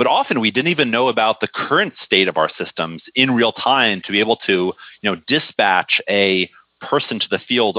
but 0.03 0.11
often 0.11 0.41
we 0.41 0.51
didn't 0.51 0.73
even 0.73 0.91
know 0.91 1.07
about 1.07 1.39
the 1.41 1.47
current 1.47 1.95
state 2.05 2.27
of 2.27 2.37
our 2.37 2.51
systems 2.59 3.05
in 3.15 3.31
real 3.31 3.53
time 3.53 4.03
to 4.05 4.11
be 4.11 4.19
able 4.19 4.35
to 4.35 4.73
you 5.01 5.05
know 5.05 5.15
dispatch 5.29 6.01
a 6.11 6.51
person 6.81 7.21
to 7.21 7.27
the 7.31 7.39
field 7.39 7.79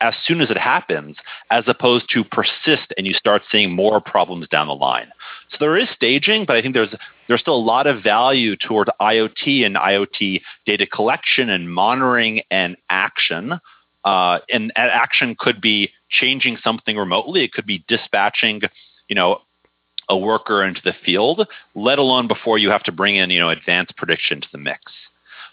as 0.00 0.14
soon 0.24 0.40
as 0.40 0.50
it 0.50 0.56
happens 0.56 1.18
as 1.50 1.64
opposed 1.66 2.06
to 2.08 2.24
persist 2.24 2.94
and 2.96 3.06
you 3.06 3.12
start 3.12 3.42
seeing 3.52 3.70
more 3.70 4.00
problems 4.00 4.48
down 4.48 4.68
the 4.68 4.74
line. 4.74 5.08
So 5.50 5.58
there 5.60 5.76
is 5.76 5.86
staging 5.94 6.46
but 6.46 6.56
i 6.56 6.62
think 6.62 6.72
there's 6.72 6.94
there's 7.28 7.42
still 7.42 7.56
a 7.56 7.70
lot 7.74 7.86
of 7.86 8.02
value 8.02 8.56
toward 8.56 8.88
iot 8.98 9.66
and 9.66 9.76
iot 9.76 10.40
data 10.64 10.86
collection 10.86 11.50
and 11.50 11.70
monitoring 11.70 12.40
and 12.50 12.78
action. 12.88 13.60
Uh, 14.02 14.38
and 14.50 14.72
action 14.76 15.36
could 15.38 15.60
be 15.60 15.90
changing 16.08 16.56
something 16.64 16.96
remotely. 16.96 17.44
It 17.44 17.52
could 17.52 17.66
be 17.66 17.84
dispatching 17.86 18.62
you 19.08 19.14
know 19.14 19.40
a 20.08 20.16
worker 20.16 20.64
into 20.64 20.80
the 20.84 20.94
field, 21.04 21.46
let 21.74 21.98
alone 21.98 22.28
before 22.28 22.58
you 22.58 22.70
have 22.70 22.82
to 22.84 22.92
bring 22.92 23.16
in, 23.16 23.30
you 23.30 23.40
know, 23.40 23.50
advanced 23.50 23.96
prediction 23.96 24.40
to 24.40 24.48
the 24.52 24.58
mix. 24.58 24.92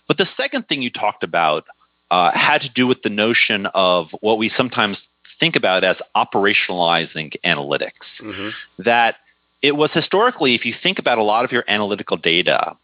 But 0.08 0.18
the 0.18 0.28
second 0.36 0.68
thing 0.68 0.82
you 0.82 0.90
talked 0.90 1.24
about 1.24 1.66
uh, 2.10 2.32
had 2.34 2.62
to 2.62 2.70
do 2.70 2.86
with 2.86 3.02
the 3.04 3.10
notion 3.10 3.68
of 3.74 4.08
what 4.20 4.38
we 4.38 4.52
sometimes 4.56 4.98
think 5.40 5.56
about 5.56 5.84
as 5.84 5.96
operationalizing 6.16 7.34
analytics. 7.46 7.92
Mm-hmm. 8.22 8.50
That 8.84 9.16
it 9.62 9.76
was 9.76 9.90
historically, 9.94 10.56
if 10.56 10.66
you 10.66 10.74
think 10.82 11.00
about 11.00 11.18
a 11.18 11.24
lot 11.24 11.46
of 11.46 11.52
your 11.52 11.64
analytical 11.68 12.18
data, 12.18 12.76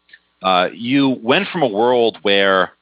uh, 0.42 0.68
you 0.72 1.18
went 1.22 1.48
from 1.48 1.62
a 1.62 1.68
world 1.68 2.18
where 2.22 2.72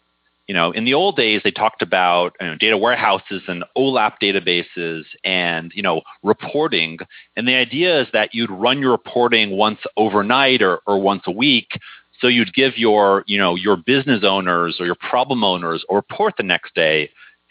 you 0.46 0.54
know, 0.54 0.70
in 0.70 0.84
the 0.84 0.94
old 0.94 1.16
days, 1.16 1.40
they 1.42 1.50
talked 1.50 1.82
about 1.82 2.36
you 2.40 2.46
know, 2.46 2.56
data 2.56 2.78
warehouses 2.78 3.42
and 3.48 3.64
OLAP 3.76 4.14
databases 4.22 5.02
and, 5.24 5.72
you 5.74 5.82
know, 5.82 6.02
reporting. 6.22 6.98
And 7.36 7.48
the 7.48 7.56
idea 7.56 8.02
is 8.02 8.08
that 8.12 8.32
you'd 8.32 8.50
run 8.50 8.78
your 8.78 8.92
reporting 8.92 9.50
once 9.50 9.80
overnight 9.96 10.62
or, 10.62 10.80
or 10.86 11.00
once 11.00 11.22
a 11.26 11.32
week. 11.32 11.78
So 12.20 12.28
you'd 12.28 12.54
give 12.54 12.78
your, 12.78 13.24
you 13.26 13.38
know, 13.38 13.56
your 13.56 13.76
business 13.76 14.22
owners 14.22 14.76
or 14.78 14.86
your 14.86 14.94
problem 14.94 15.42
owners 15.42 15.84
a 15.90 15.94
report 15.94 16.34
the 16.36 16.44
next 16.44 16.74
day 16.74 17.10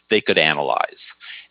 they 0.09 0.21
could 0.21 0.37
analyze. 0.37 0.99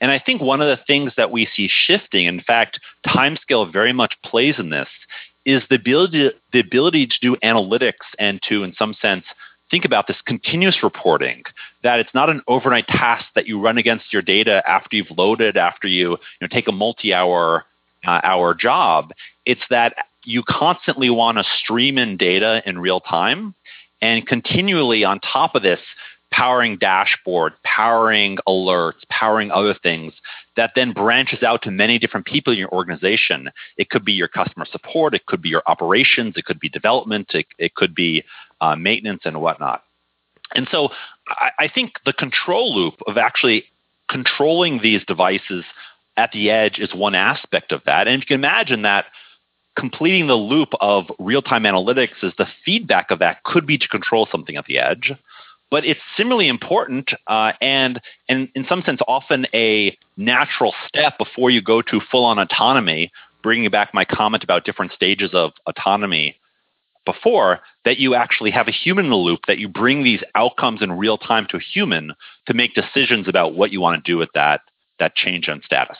And 0.00 0.10
I 0.10 0.18
think 0.24 0.40
one 0.40 0.60
of 0.60 0.66
the 0.66 0.82
things 0.86 1.12
that 1.16 1.30
we 1.30 1.48
see 1.54 1.68
shifting, 1.68 2.26
in 2.26 2.40
fact, 2.40 2.80
timescale 3.06 3.70
very 3.72 3.92
much 3.92 4.14
plays 4.24 4.56
in 4.58 4.70
this, 4.70 4.88
is 5.44 5.62
the 5.68 5.76
ability, 5.76 6.30
the 6.52 6.60
ability 6.60 7.06
to 7.06 7.14
do 7.20 7.36
analytics 7.44 8.06
and 8.18 8.40
to, 8.48 8.64
in 8.64 8.74
some 8.78 8.94
sense, 8.94 9.24
think 9.74 9.84
about 9.84 10.06
this 10.06 10.18
continuous 10.24 10.84
reporting 10.84 11.42
that 11.82 11.98
it's 11.98 12.14
not 12.14 12.30
an 12.30 12.40
overnight 12.46 12.86
task 12.86 13.24
that 13.34 13.48
you 13.48 13.60
run 13.60 13.76
against 13.76 14.12
your 14.12 14.22
data 14.22 14.62
after 14.68 14.94
you've 14.94 15.10
loaded 15.18 15.56
after 15.56 15.88
you, 15.88 16.10
you 16.10 16.18
know, 16.40 16.46
take 16.46 16.68
a 16.68 16.72
multi-hour 16.72 17.64
uh, 18.06 18.20
hour 18.22 18.54
job. 18.54 19.10
It's 19.44 19.62
that 19.70 19.96
you 20.22 20.44
constantly 20.48 21.10
want 21.10 21.38
to 21.38 21.44
stream 21.58 21.98
in 21.98 22.16
data 22.16 22.62
in 22.64 22.78
real 22.78 23.00
time 23.00 23.52
and 24.00 24.24
continually 24.24 25.02
on 25.02 25.18
top 25.18 25.56
of 25.56 25.64
this 25.64 25.80
powering 26.34 26.76
dashboard 26.78 27.52
powering 27.64 28.38
alerts 28.48 29.06
powering 29.08 29.50
other 29.50 29.74
things 29.82 30.12
that 30.56 30.72
then 30.74 30.92
branches 30.92 31.42
out 31.42 31.62
to 31.62 31.70
many 31.70 31.98
different 31.98 32.26
people 32.26 32.52
in 32.52 32.58
your 32.58 32.72
organization 32.72 33.50
it 33.76 33.90
could 33.90 34.04
be 34.04 34.12
your 34.12 34.28
customer 34.28 34.64
support 34.70 35.14
it 35.14 35.26
could 35.26 35.42
be 35.42 35.48
your 35.48 35.62
operations 35.66 36.34
it 36.36 36.44
could 36.44 36.58
be 36.58 36.68
development 36.68 37.30
it, 37.34 37.46
it 37.58 37.74
could 37.74 37.94
be 37.94 38.24
uh, 38.64 38.76
maintenance 38.76 39.22
and 39.24 39.40
whatnot. 39.40 39.82
And 40.54 40.68
so 40.70 40.90
I, 41.28 41.50
I 41.64 41.68
think 41.68 41.92
the 42.06 42.12
control 42.12 42.74
loop 42.74 42.94
of 43.06 43.16
actually 43.18 43.64
controlling 44.08 44.80
these 44.82 45.04
devices 45.06 45.64
at 46.16 46.30
the 46.32 46.50
edge 46.50 46.78
is 46.78 46.94
one 46.94 47.14
aspect 47.14 47.72
of 47.72 47.82
that. 47.86 48.06
And 48.06 48.14
if 48.14 48.20
you 48.20 48.36
can 48.36 48.40
imagine 48.40 48.82
that 48.82 49.06
completing 49.76 50.28
the 50.28 50.34
loop 50.34 50.68
of 50.80 51.06
real 51.18 51.42
time 51.42 51.64
analytics 51.64 52.22
is 52.22 52.32
the 52.38 52.46
feedback 52.64 53.10
of 53.10 53.18
that 53.18 53.42
could 53.42 53.66
be 53.66 53.76
to 53.76 53.88
control 53.88 54.28
something 54.30 54.56
at 54.56 54.66
the 54.66 54.78
edge. 54.78 55.12
But 55.74 55.84
it's 55.84 56.00
similarly 56.16 56.46
important 56.46 57.10
uh, 57.26 57.50
and, 57.60 58.00
and, 58.28 58.48
in 58.54 58.64
some 58.68 58.82
sense, 58.86 59.00
often 59.08 59.44
a 59.52 59.98
natural 60.16 60.72
step 60.86 61.18
before 61.18 61.50
you 61.50 61.60
go 61.60 61.82
to 61.82 62.00
full 62.12 62.24
on 62.24 62.38
autonomy. 62.38 63.10
Bringing 63.42 63.68
back 63.72 63.92
my 63.92 64.04
comment 64.04 64.44
about 64.44 64.64
different 64.64 64.92
stages 64.92 65.30
of 65.32 65.50
autonomy 65.66 66.38
before, 67.04 67.58
that 67.84 67.98
you 67.98 68.14
actually 68.14 68.52
have 68.52 68.68
a 68.68 68.70
human 68.70 69.06
in 69.06 69.10
the 69.10 69.16
loop, 69.16 69.40
that 69.48 69.58
you 69.58 69.66
bring 69.66 70.04
these 70.04 70.22
outcomes 70.36 70.80
in 70.80 70.92
real 70.92 71.18
time 71.18 71.44
to 71.50 71.56
a 71.56 71.60
human 71.60 72.12
to 72.46 72.54
make 72.54 72.74
decisions 72.74 73.26
about 73.26 73.56
what 73.56 73.72
you 73.72 73.80
want 73.80 73.96
to 73.96 74.12
do 74.12 74.16
with 74.16 74.30
that 74.36 74.60
that 75.00 75.16
change 75.16 75.48
in 75.48 75.60
status. 75.64 75.98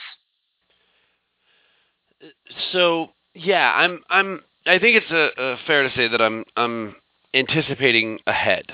So 2.71 3.09
yeah, 3.33 3.73
I'm 3.75 4.03
I'm 4.09 4.39
I 4.65 4.79
think 4.79 5.03
it's 5.03 5.11
a, 5.11 5.31
a 5.37 5.57
fair 5.67 5.83
to 5.83 5.93
say 5.93 6.07
that 6.07 6.21
I'm 6.21 6.45
I'm 6.55 6.95
anticipating 7.33 8.19
ahead 8.25 8.73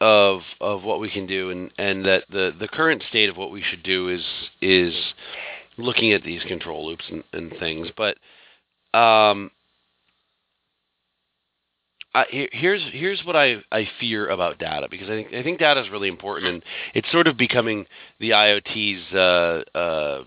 of 0.00 0.40
of 0.60 0.82
what 0.82 1.00
we 1.00 1.10
can 1.10 1.26
do 1.26 1.50
and 1.50 1.70
and 1.78 2.04
that 2.04 2.24
the 2.30 2.52
the 2.58 2.68
current 2.68 3.02
state 3.08 3.28
of 3.28 3.36
what 3.36 3.50
we 3.50 3.62
should 3.62 3.82
do 3.82 4.08
is 4.08 4.24
is 4.60 4.94
looking 5.78 6.12
at 6.12 6.22
these 6.22 6.42
control 6.44 6.86
loops 6.86 7.04
and, 7.10 7.24
and 7.32 7.52
things 7.58 7.88
but 7.96 8.16
um 8.98 9.50
I, 12.14 12.48
here's 12.52 12.82
here's 12.92 13.22
what 13.26 13.36
I, 13.36 13.56
I 13.70 13.86
fear 14.00 14.28
about 14.28 14.58
data 14.58 14.88
because 14.90 15.08
I 15.08 15.12
think 15.12 15.34
I 15.34 15.42
think 15.42 15.58
data 15.58 15.82
is 15.82 15.90
really 15.90 16.08
important 16.08 16.46
and 16.46 16.62
it's 16.94 17.10
sort 17.12 17.26
of 17.26 17.36
becoming 17.36 17.86
the 18.20 18.30
IoT's 18.30 19.14
uh, 19.14 19.78
uh, 19.78 20.24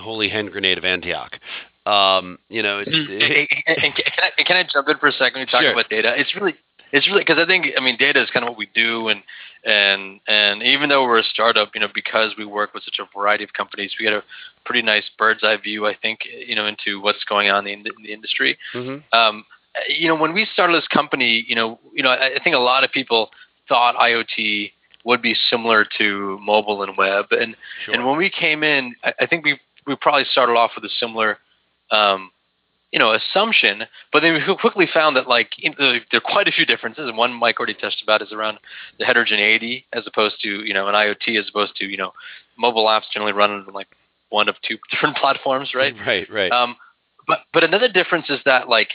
holy 0.00 0.28
hand 0.28 0.50
grenade 0.50 0.78
of 0.78 0.84
Antioch. 0.84 1.38
Um, 1.86 2.40
you 2.48 2.62
know, 2.62 2.80
it's, 2.84 2.90
it, 2.92 3.48
and, 3.66 3.78
and, 3.84 3.94
can, 3.94 4.04
I, 4.18 4.42
can 4.42 4.56
I 4.56 4.64
jump 4.70 4.88
in 4.88 4.98
for 4.98 5.06
a 5.06 5.12
second? 5.12 5.40
You 5.40 5.46
talk 5.46 5.62
sure. 5.62 5.72
about 5.72 5.88
data, 5.88 6.12
it's 6.16 6.34
really 6.34 6.56
it's 6.92 7.06
really 7.06 7.20
because 7.20 7.38
I 7.38 7.46
think 7.46 7.66
I 7.76 7.80
mean 7.80 7.96
data 7.98 8.22
is 8.22 8.30
kind 8.30 8.44
of 8.44 8.50
what 8.50 8.58
we 8.58 8.68
do 8.74 9.08
and 9.08 9.22
and 9.64 10.20
and 10.26 10.62
even 10.62 10.88
though 10.88 11.04
we're 11.04 11.18
a 11.18 11.24
startup, 11.24 11.70
you 11.74 11.80
know, 11.80 11.88
because 11.94 12.34
we 12.38 12.44
work 12.44 12.74
with 12.74 12.84
such 12.84 12.98
a 13.00 13.18
variety 13.18 13.44
of 13.44 13.52
companies, 13.52 13.92
we 13.98 14.04
get 14.04 14.14
a 14.14 14.22
pretty 14.64 14.82
nice 14.82 15.04
bird's 15.18 15.42
eye 15.42 15.56
view, 15.56 15.86
I 15.86 15.94
think, 15.94 16.20
you 16.24 16.54
know, 16.54 16.66
into 16.66 17.00
what's 17.00 17.24
going 17.24 17.50
on 17.50 17.66
in 17.66 17.82
the, 17.82 17.90
in 17.96 18.02
the 18.04 18.12
industry. 18.12 18.58
Mm-hmm. 18.74 19.18
Um, 19.18 19.44
you 19.88 20.08
know, 20.08 20.16
when 20.16 20.32
we 20.32 20.46
started 20.52 20.74
this 20.74 20.88
company, 20.88 21.44
you 21.46 21.54
know, 21.54 21.78
you 21.94 22.02
know, 22.02 22.10
I 22.10 22.38
think 22.42 22.56
a 22.56 22.60
lot 22.60 22.84
of 22.84 22.92
people 22.92 23.30
thought 23.68 23.94
IoT 23.96 24.72
would 25.04 25.22
be 25.22 25.34
similar 25.50 25.86
to 25.98 26.38
mobile 26.42 26.82
and 26.82 26.96
web, 26.96 27.26
and 27.30 27.56
sure. 27.84 27.94
and 27.94 28.06
when 28.06 28.16
we 28.16 28.30
came 28.30 28.62
in, 28.62 28.94
I, 29.04 29.12
I, 29.20 29.26
think 29.26 29.44
we 29.44 29.58
we 29.86 29.96
probably 29.96 30.24
started 30.30 30.52
off 30.54 30.72
with 30.74 30.84
a 30.84 30.90
similar, 31.00 31.38
um, 31.90 32.30
you 32.92 32.98
know, 32.98 33.12
assumption, 33.12 33.82
but 34.12 34.20
then 34.20 34.34
we 34.34 34.56
quickly 34.56 34.86
found 34.92 35.16
that 35.16 35.28
like 35.28 35.50
know, 35.70 35.98
there 36.10 36.18
are 36.18 36.20
quite 36.20 36.48
a 36.48 36.52
few 36.52 36.64
differences, 36.64 37.08
and 37.08 37.18
one 37.18 37.32
Mike 37.32 37.58
already 37.58 37.74
touched 37.74 38.02
about 38.02 38.22
is 38.22 38.32
around 38.32 38.58
the 38.98 39.04
heterogeneity 39.04 39.86
as 39.92 40.04
opposed 40.06 40.40
to 40.42 40.64
you 40.66 40.72
know 40.72 40.88
an 40.88 40.94
IoT 40.94 41.38
as 41.38 41.48
opposed 41.48 41.76
to 41.76 41.84
you 41.84 41.96
know 41.96 42.12
mobile 42.56 42.86
apps 42.86 43.10
generally 43.12 43.32
run 43.32 43.50
on 43.50 43.66
like 43.74 43.88
one 44.30 44.48
of 44.48 44.56
two 44.66 44.78
different 44.90 45.16
platforms, 45.16 45.74
right? 45.74 45.94
Right, 46.06 46.30
right. 46.30 46.52
Um, 46.52 46.76
but 47.26 47.40
but 47.52 47.64
another 47.64 47.88
difference 47.88 48.30
is 48.30 48.40
that 48.44 48.68
like 48.68 48.88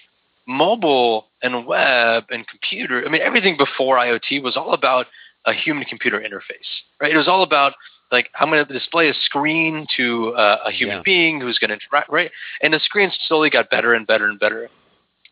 mobile 0.47 1.27
and 1.41 1.65
web 1.65 2.25
and 2.29 2.45
computer, 2.47 3.05
I 3.05 3.09
mean, 3.09 3.21
everything 3.21 3.57
before 3.57 3.97
IoT 3.97 4.41
was 4.43 4.57
all 4.57 4.73
about 4.73 5.07
a 5.45 5.53
human 5.53 5.85
computer 5.85 6.19
interface, 6.19 6.81
right? 6.99 7.13
It 7.13 7.17
was 7.17 7.27
all 7.27 7.43
about 7.43 7.73
like 8.13 8.29
I'm 8.39 8.49
going 8.49 8.65
to 8.65 8.73
display 8.73 9.09
a 9.09 9.13
screen 9.13 9.85
to 9.97 10.33
uh, 10.35 10.59
a 10.67 10.71
human 10.71 10.97
yeah. 10.97 11.03
being 11.03 11.41
who's 11.41 11.59
going 11.59 11.69
to 11.69 11.75
interact, 11.75 12.09
right? 12.09 12.31
And 12.61 12.73
the 12.73 12.79
screen 12.79 13.11
slowly 13.27 13.49
got 13.49 13.69
better 13.69 13.93
and 13.93 14.07
better 14.07 14.27
and 14.27 14.39
better. 14.39 14.69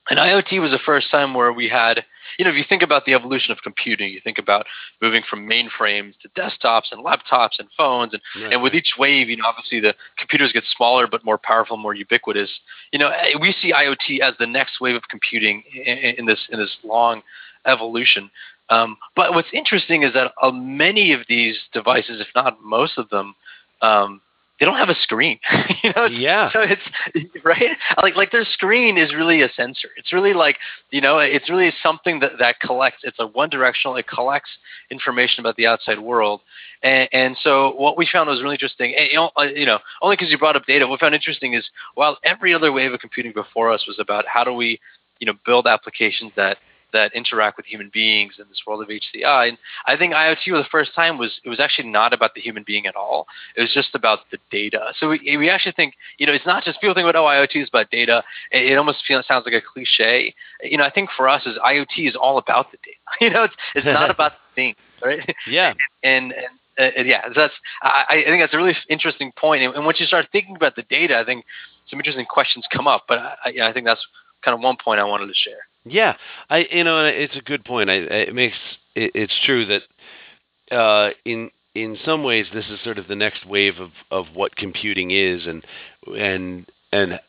And 0.09 0.19
IoT 0.19 0.59
was 0.59 0.71
the 0.71 0.79
first 0.83 1.09
time 1.09 1.33
where 1.33 1.53
we 1.53 1.69
had 1.69 2.03
you 2.37 2.45
know, 2.45 2.51
if 2.51 2.57
you 2.57 2.63
think 2.67 2.81
about 2.81 3.05
the 3.05 3.13
evolution 3.13 3.51
of 3.51 3.59
computing, 3.63 4.11
you 4.11 4.19
think 4.23 4.37
about 4.37 4.65
moving 5.01 5.23
from 5.29 5.47
mainframes 5.47 6.13
to 6.21 6.29
desktops 6.29 6.91
and 6.91 7.03
laptops 7.03 7.59
and 7.59 7.67
phones, 7.77 8.13
and, 8.13 8.21
right. 8.41 8.53
and 8.53 8.63
with 8.63 8.73
each 8.73 8.93
wave, 8.97 9.29
you 9.29 9.37
know, 9.37 9.45
obviously 9.45 9.79
the 9.79 9.93
computers 10.17 10.51
get 10.51 10.63
smaller 10.75 11.07
but 11.07 11.23
more 11.25 11.37
powerful, 11.37 11.77
more 11.77 11.93
ubiquitous. 11.93 12.49
You 12.91 12.99
know, 12.99 13.09
eh, 13.09 13.37
we 13.39 13.53
see 13.61 13.73
IoT 13.73 14.19
as 14.21 14.35
the 14.39 14.47
next 14.47 14.79
wave 14.81 14.95
of 14.95 15.03
computing 15.09 15.63
in, 15.73 16.15
in 16.19 16.25
this 16.25 16.39
in 16.49 16.59
this 16.59 16.75
long 16.83 17.21
evolution. 17.65 18.31
Um, 18.69 18.97
but 19.15 19.33
what's 19.33 19.49
interesting 19.53 20.03
is 20.03 20.13
that 20.13 20.31
uh, 20.41 20.51
many 20.51 21.11
of 21.13 21.21
these 21.27 21.57
devices, 21.73 22.21
if 22.21 22.27
not 22.35 22.63
most 22.63 22.97
of 22.97 23.09
them, 23.09 23.35
um, 23.81 24.21
they 24.61 24.67
don't 24.67 24.77
have 24.77 24.89
a 24.89 24.95
screen. 24.95 25.39
you 25.83 25.91
know, 25.95 26.05
yeah. 26.05 26.51
So 26.53 26.59
it's 26.61 27.35
right. 27.43 27.75
Like 28.01 28.15
like 28.15 28.31
their 28.31 28.45
screen 28.45 28.95
is 28.95 29.11
really 29.11 29.41
a 29.41 29.49
sensor. 29.57 29.89
It's 29.97 30.13
really 30.13 30.33
like 30.33 30.57
you 30.91 31.01
know, 31.01 31.17
it's 31.17 31.49
really 31.49 31.73
something 31.81 32.19
that 32.19 32.33
that 32.37 32.59
collects. 32.59 32.99
It's 33.03 33.17
a 33.19 33.25
one 33.25 33.49
directional. 33.49 33.97
It 33.97 34.07
collects 34.07 34.51
information 34.91 35.39
about 35.39 35.55
the 35.55 35.65
outside 35.65 35.99
world. 35.99 36.41
And, 36.83 37.09
and 37.11 37.37
so 37.41 37.73
what 37.75 37.97
we 37.97 38.07
found 38.11 38.29
was 38.29 38.41
really 38.43 38.55
interesting. 38.55 38.93
And, 38.95 39.09
you, 39.09 39.15
know, 39.15 39.31
uh, 39.35 39.43
you 39.43 39.65
know, 39.65 39.79
only 40.01 40.15
because 40.15 40.29
you 40.29 40.37
brought 40.37 40.55
up 40.55 40.65
data, 40.65 40.85
what 40.85 40.93
we 40.93 40.97
found 41.03 41.15
interesting 41.15 41.53
is 41.53 41.67
while 41.95 42.17
every 42.23 42.53
other 42.53 42.71
wave 42.71 42.93
of 42.93 42.99
computing 42.99 43.33
before 43.33 43.71
us 43.71 43.85
was 43.87 43.97
about 43.99 44.25
how 44.27 44.43
do 44.43 44.53
we, 44.53 44.79
you 45.19 45.25
know, 45.25 45.33
build 45.43 45.65
applications 45.65 46.31
that 46.35 46.57
that 46.93 47.13
interact 47.13 47.57
with 47.57 47.65
human 47.65 47.89
beings 47.93 48.33
in 48.39 48.45
this 48.49 48.61
world 48.65 48.81
of 48.81 48.89
HCI. 48.89 49.49
And 49.49 49.57
I 49.85 49.97
think 49.97 50.13
IoT 50.13 50.43
for 50.45 50.57
the 50.57 50.65
first 50.71 50.93
time 50.95 51.17
was 51.17 51.39
it 51.43 51.49
was 51.49 51.59
actually 51.59 51.89
not 51.89 52.13
about 52.13 52.33
the 52.35 52.41
human 52.41 52.63
being 52.65 52.85
at 52.85 52.95
all. 52.95 53.27
It 53.55 53.61
was 53.61 53.73
just 53.73 53.95
about 53.95 54.19
the 54.31 54.37
data. 54.49 54.93
So 54.99 55.09
we, 55.09 55.37
we 55.37 55.49
actually 55.49 55.73
think 55.73 55.95
you 56.17 56.27
know 56.27 56.33
it's 56.33 56.45
not 56.45 56.63
just 56.63 56.81
people 56.81 56.93
think 56.93 57.07
about 57.07 57.15
oh 57.15 57.25
IoT 57.25 57.63
is 57.63 57.69
about 57.69 57.89
data. 57.91 58.23
It, 58.51 58.71
it 58.71 58.77
almost 58.77 59.03
feels 59.07 59.25
sounds 59.27 59.45
like 59.45 59.55
a 59.55 59.61
cliche. 59.61 60.33
You 60.63 60.77
know 60.77 60.83
I 60.83 60.91
think 60.91 61.09
for 61.15 61.27
us 61.27 61.45
is 61.45 61.57
IoT 61.57 62.09
is 62.09 62.15
all 62.15 62.37
about 62.37 62.71
the 62.71 62.77
data. 62.77 62.97
You 63.21 63.29
know 63.29 63.43
it's 63.43 63.55
it's 63.75 63.85
not 63.85 64.09
about 64.15 64.33
the 64.33 64.55
thing, 64.55 64.75
right? 65.03 65.35
Yeah. 65.47 65.73
and, 66.03 66.33
and 66.33 66.47
uh, 66.79 67.03
yeah, 67.03 67.29
that's 67.35 67.53
I, 67.81 68.05
I, 68.09 68.23
think 68.25 68.41
that's 68.41 68.53
a 68.53 68.57
really 68.57 68.75
interesting 68.89 69.31
point. 69.37 69.61
And, 69.61 69.75
and, 69.75 69.85
once 69.85 69.99
you 69.99 70.05
start 70.05 70.27
thinking 70.31 70.55
about 70.55 70.75
the 70.75 70.83
data, 70.83 71.19
I 71.19 71.25
think 71.25 71.45
some 71.87 71.99
interesting 71.99 72.25
questions 72.25 72.65
come 72.71 72.87
up. 72.87 73.05
But 73.07 73.19
I, 73.19 73.69
I 73.69 73.73
think 73.73 73.85
that's 73.85 74.05
kind 74.43 74.55
of 74.55 74.61
one 74.61 74.77
point 74.83 74.99
I 74.99 75.03
wanted 75.03 75.27
to 75.27 75.33
share. 75.33 75.67
Yeah, 75.85 76.15
I 76.49 76.65
you 76.71 76.83
know 76.83 77.05
it's 77.05 77.35
a 77.35 77.41
good 77.41 77.65
point. 77.65 77.89
I, 77.89 77.95
it 77.95 78.35
makes 78.35 78.57
it, 78.95 79.11
it's 79.15 79.39
true 79.45 79.65
that 79.65 80.75
uh, 80.75 81.09
in 81.25 81.49
in 81.73 81.97
some 82.05 82.23
ways 82.23 82.47
this 82.53 82.65
is 82.69 82.79
sort 82.83 82.97
of 82.97 83.07
the 83.07 83.15
next 83.15 83.47
wave 83.47 83.79
of, 83.79 83.91
of 84.11 84.25
what 84.33 84.55
computing 84.55 85.11
is, 85.11 85.47
and 85.47 85.65
and 86.05 86.65
and 86.91 87.19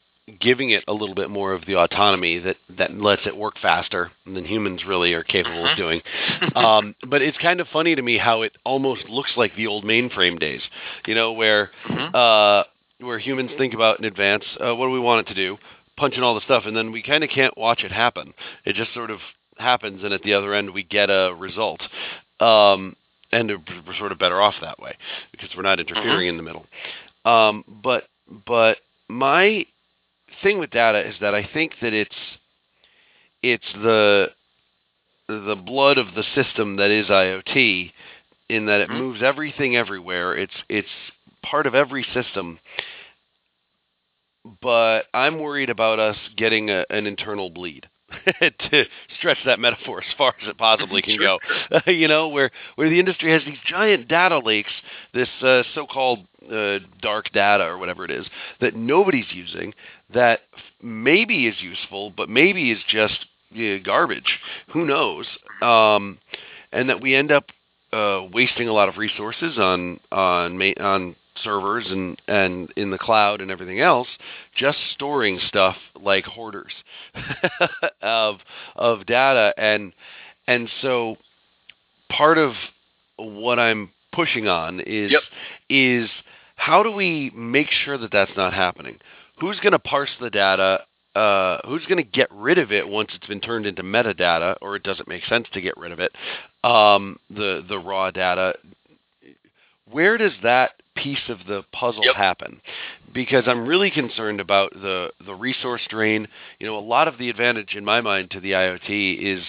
giving 0.40 0.70
it 0.70 0.84
a 0.86 0.92
little 0.92 1.14
bit 1.14 1.30
more 1.30 1.52
of 1.52 1.66
the 1.66 1.76
autonomy 1.76 2.38
that 2.38 2.56
that 2.76 2.94
lets 2.94 3.26
it 3.26 3.36
work 3.36 3.54
faster 3.60 4.12
than 4.24 4.44
humans 4.44 4.84
really 4.86 5.12
are 5.14 5.24
capable 5.24 5.60
of 5.60 5.64
uh-huh. 5.64 5.76
doing. 5.76 6.00
Um, 6.54 6.94
but 7.08 7.22
it's 7.22 7.38
kind 7.38 7.60
of 7.60 7.66
funny 7.72 7.94
to 7.94 8.02
me 8.02 8.18
how 8.18 8.42
it 8.42 8.52
almost 8.64 9.08
looks 9.08 9.32
like 9.36 9.56
the 9.56 9.66
old 9.66 9.84
mainframe 9.84 10.38
days, 10.38 10.60
you 11.06 11.14
know, 11.14 11.32
where 11.32 11.70
uh-huh. 11.88 12.16
uh, 12.16 12.64
where 13.00 13.18
humans 13.18 13.50
think 13.56 13.74
about 13.74 13.98
in 13.98 14.04
advance, 14.04 14.44
uh, 14.60 14.74
what 14.74 14.86
do 14.86 14.90
we 14.90 15.00
want 15.00 15.26
it 15.26 15.30
to 15.30 15.34
do? 15.34 15.56
Punching 16.02 16.24
all 16.24 16.34
the 16.34 16.40
stuff, 16.40 16.64
and 16.66 16.76
then 16.76 16.90
we 16.90 17.00
kind 17.00 17.22
of 17.22 17.30
can't 17.30 17.56
watch 17.56 17.84
it 17.84 17.92
happen. 17.92 18.34
It 18.64 18.74
just 18.74 18.92
sort 18.92 19.12
of 19.12 19.20
happens, 19.56 20.02
and 20.02 20.12
at 20.12 20.22
the 20.22 20.34
other 20.34 20.52
end, 20.52 20.74
we 20.74 20.82
get 20.82 21.10
a 21.10 21.32
result. 21.38 21.80
Um, 22.40 22.96
and 23.30 23.48
we're 23.86 23.94
sort 23.96 24.10
of 24.10 24.18
better 24.18 24.42
off 24.42 24.54
that 24.62 24.80
way 24.80 24.96
because 25.30 25.50
we're 25.56 25.62
not 25.62 25.78
interfering 25.78 26.08
mm-hmm. 26.08 26.28
in 26.28 26.36
the 26.38 26.42
middle. 26.42 26.66
Um, 27.24 27.64
but 27.68 28.08
but 28.44 28.78
my 29.08 29.64
thing 30.42 30.58
with 30.58 30.70
data 30.70 31.08
is 31.08 31.14
that 31.20 31.36
I 31.36 31.48
think 31.54 31.74
that 31.80 31.92
it's 31.92 32.16
it's 33.44 33.72
the 33.74 34.26
the 35.28 35.56
blood 35.64 35.98
of 35.98 36.16
the 36.16 36.24
system 36.34 36.78
that 36.78 36.90
is 36.90 37.06
IoT 37.06 37.92
in 38.48 38.66
that 38.66 38.80
it 38.80 38.88
mm-hmm. 38.88 38.98
moves 38.98 39.22
everything 39.22 39.76
everywhere. 39.76 40.36
It's 40.36 40.56
it's 40.68 40.88
part 41.44 41.68
of 41.68 41.76
every 41.76 42.04
system 42.12 42.58
but 44.60 45.02
I'm 45.14 45.38
worried 45.38 45.70
about 45.70 45.98
us 45.98 46.16
getting 46.36 46.70
a, 46.70 46.84
an 46.90 47.06
internal 47.06 47.50
bleed. 47.50 47.88
to 48.40 48.84
stretch 49.16 49.38
that 49.46 49.58
metaphor 49.58 50.00
as 50.00 50.14
far 50.18 50.34
as 50.42 50.46
it 50.46 50.58
possibly 50.58 51.00
can 51.00 51.16
sure. 51.20 51.38
go, 51.70 51.80
you 51.90 52.06
know, 52.06 52.28
where 52.28 52.50
where 52.74 52.90
the 52.90 52.98
industry 53.00 53.32
has 53.32 53.42
these 53.46 53.58
giant 53.66 54.06
data 54.06 54.38
lakes, 54.38 54.72
this 55.14 55.28
uh, 55.40 55.62
so-called 55.74 56.26
uh, 56.52 56.78
dark 57.00 57.32
data 57.32 57.64
or 57.64 57.78
whatever 57.78 58.04
it 58.04 58.10
is 58.10 58.26
that 58.60 58.76
nobody's 58.76 59.32
using, 59.32 59.72
that 60.12 60.40
maybe 60.82 61.46
is 61.46 61.62
useful, 61.62 62.12
but 62.14 62.28
maybe 62.28 62.70
is 62.70 62.80
just 62.86 63.26
you 63.50 63.78
know, 63.78 63.82
garbage. 63.82 64.38
Who 64.72 64.84
knows? 64.84 65.26
Um, 65.62 66.18
and 66.72 66.88
that 66.88 67.00
we 67.00 67.14
end 67.14 67.32
up 67.32 67.46
uh, 67.92 68.22
wasting 68.32 68.68
a 68.68 68.72
lot 68.72 68.88
of 68.88 68.96
resources 68.96 69.58
on 69.58 70.00
on 70.10 70.60
on 70.80 71.16
servers 71.42 71.86
and 71.88 72.20
and 72.28 72.72
in 72.76 72.90
the 72.90 72.98
cloud 72.98 73.40
and 73.40 73.50
everything 73.50 73.80
else 73.80 74.08
just 74.54 74.78
storing 74.92 75.40
stuff 75.48 75.76
like 76.00 76.24
hoarders 76.24 76.72
of 78.02 78.36
of 78.76 79.06
data 79.06 79.54
and 79.56 79.92
and 80.46 80.68
so 80.80 81.16
part 82.10 82.38
of 82.38 82.52
what 83.16 83.58
I'm 83.58 83.90
pushing 84.12 84.48
on 84.48 84.80
is 84.80 85.10
yep. 85.12 85.22
is 85.68 86.10
how 86.56 86.82
do 86.82 86.90
we 86.90 87.30
make 87.34 87.68
sure 87.70 87.98
that 87.98 88.12
that's 88.12 88.36
not 88.36 88.52
happening? 88.52 88.98
Who's 89.40 89.58
going 89.60 89.72
to 89.72 89.78
parse 89.78 90.10
the 90.20 90.30
data? 90.30 90.80
Uh, 91.14 91.58
who's 91.66 91.84
going 91.86 92.02
to 92.02 92.10
get 92.10 92.28
rid 92.30 92.58
of 92.58 92.72
it 92.72 92.88
once 92.88 93.10
it's 93.14 93.26
been 93.26 93.40
turned 93.40 93.66
into 93.66 93.82
metadata, 93.82 94.56
or 94.62 94.76
it 94.76 94.82
doesn't 94.82 95.08
make 95.08 95.24
sense 95.26 95.46
to 95.52 95.60
get 95.60 95.76
rid 95.76 95.92
of 95.92 95.98
it? 96.00 96.12
Um, 96.64 97.18
the 97.28 97.64
the 97.68 97.78
raw 97.78 98.10
data. 98.10 98.54
Where 99.92 100.18
does 100.18 100.32
that 100.42 100.72
piece 100.94 101.28
of 101.28 101.46
the 101.46 101.62
puzzle 101.72 102.04
Yep. 102.04 102.14
happen? 102.16 102.60
Because 103.12 103.44
I'm 103.46 103.66
really 103.66 103.90
concerned 103.90 104.40
about 104.40 104.72
the 104.72 105.12
the 105.24 105.34
resource 105.34 105.82
drain. 105.88 106.28
You 106.58 106.66
know, 106.66 106.78
a 106.78 106.80
lot 106.80 107.08
of 107.08 107.18
the 107.18 107.28
advantage 107.30 107.74
in 107.74 107.84
my 107.84 108.00
mind 108.00 108.30
to 108.32 108.40
the 108.40 108.52
IoT 108.52 109.18
is 109.20 109.44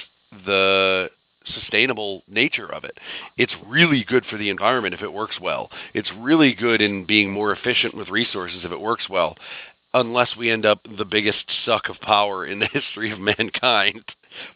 the 0.46 1.10
sustainable 1.46 2.24
nature 2.28 2.72
of 2.74 2.84
it. 2.84 2.98
It's 3.38 3.54
really 3.68 4.04
good 4.04 4.26
for 4.26 4.38
the 4.38 4.50
environment 4.50 4.94
if 4.94 5.02
it 5.02 5.12
works 5.12 5.40
well. 5.42 5.70
It's 5.94 6.12
really 6.18 6.54
good 6.54 6.82
in 6.82 7.06
being 7.06 7.32
more 7.32 7.52
efficient 7.52 7.96
with 7.96 8.10
resources 8.10 8.64
if 8.64 8.72
it 8.72 8.80
works 8.80 9.10
well. 9.10 9.36
Unless 9.94 10.36
we 10.38 10.50
end 10.50 10.66
up 10.66 10.88
the 10.98 11.06
biggest 11.06 11.46
suck 11.66 11.90
of 11.90 12.00
power 12.02 12.46
in 12.46 12.60
the 12.60 12.68
history 12.74 13.12
of 13.12 13.20
mankind 13.20 14.04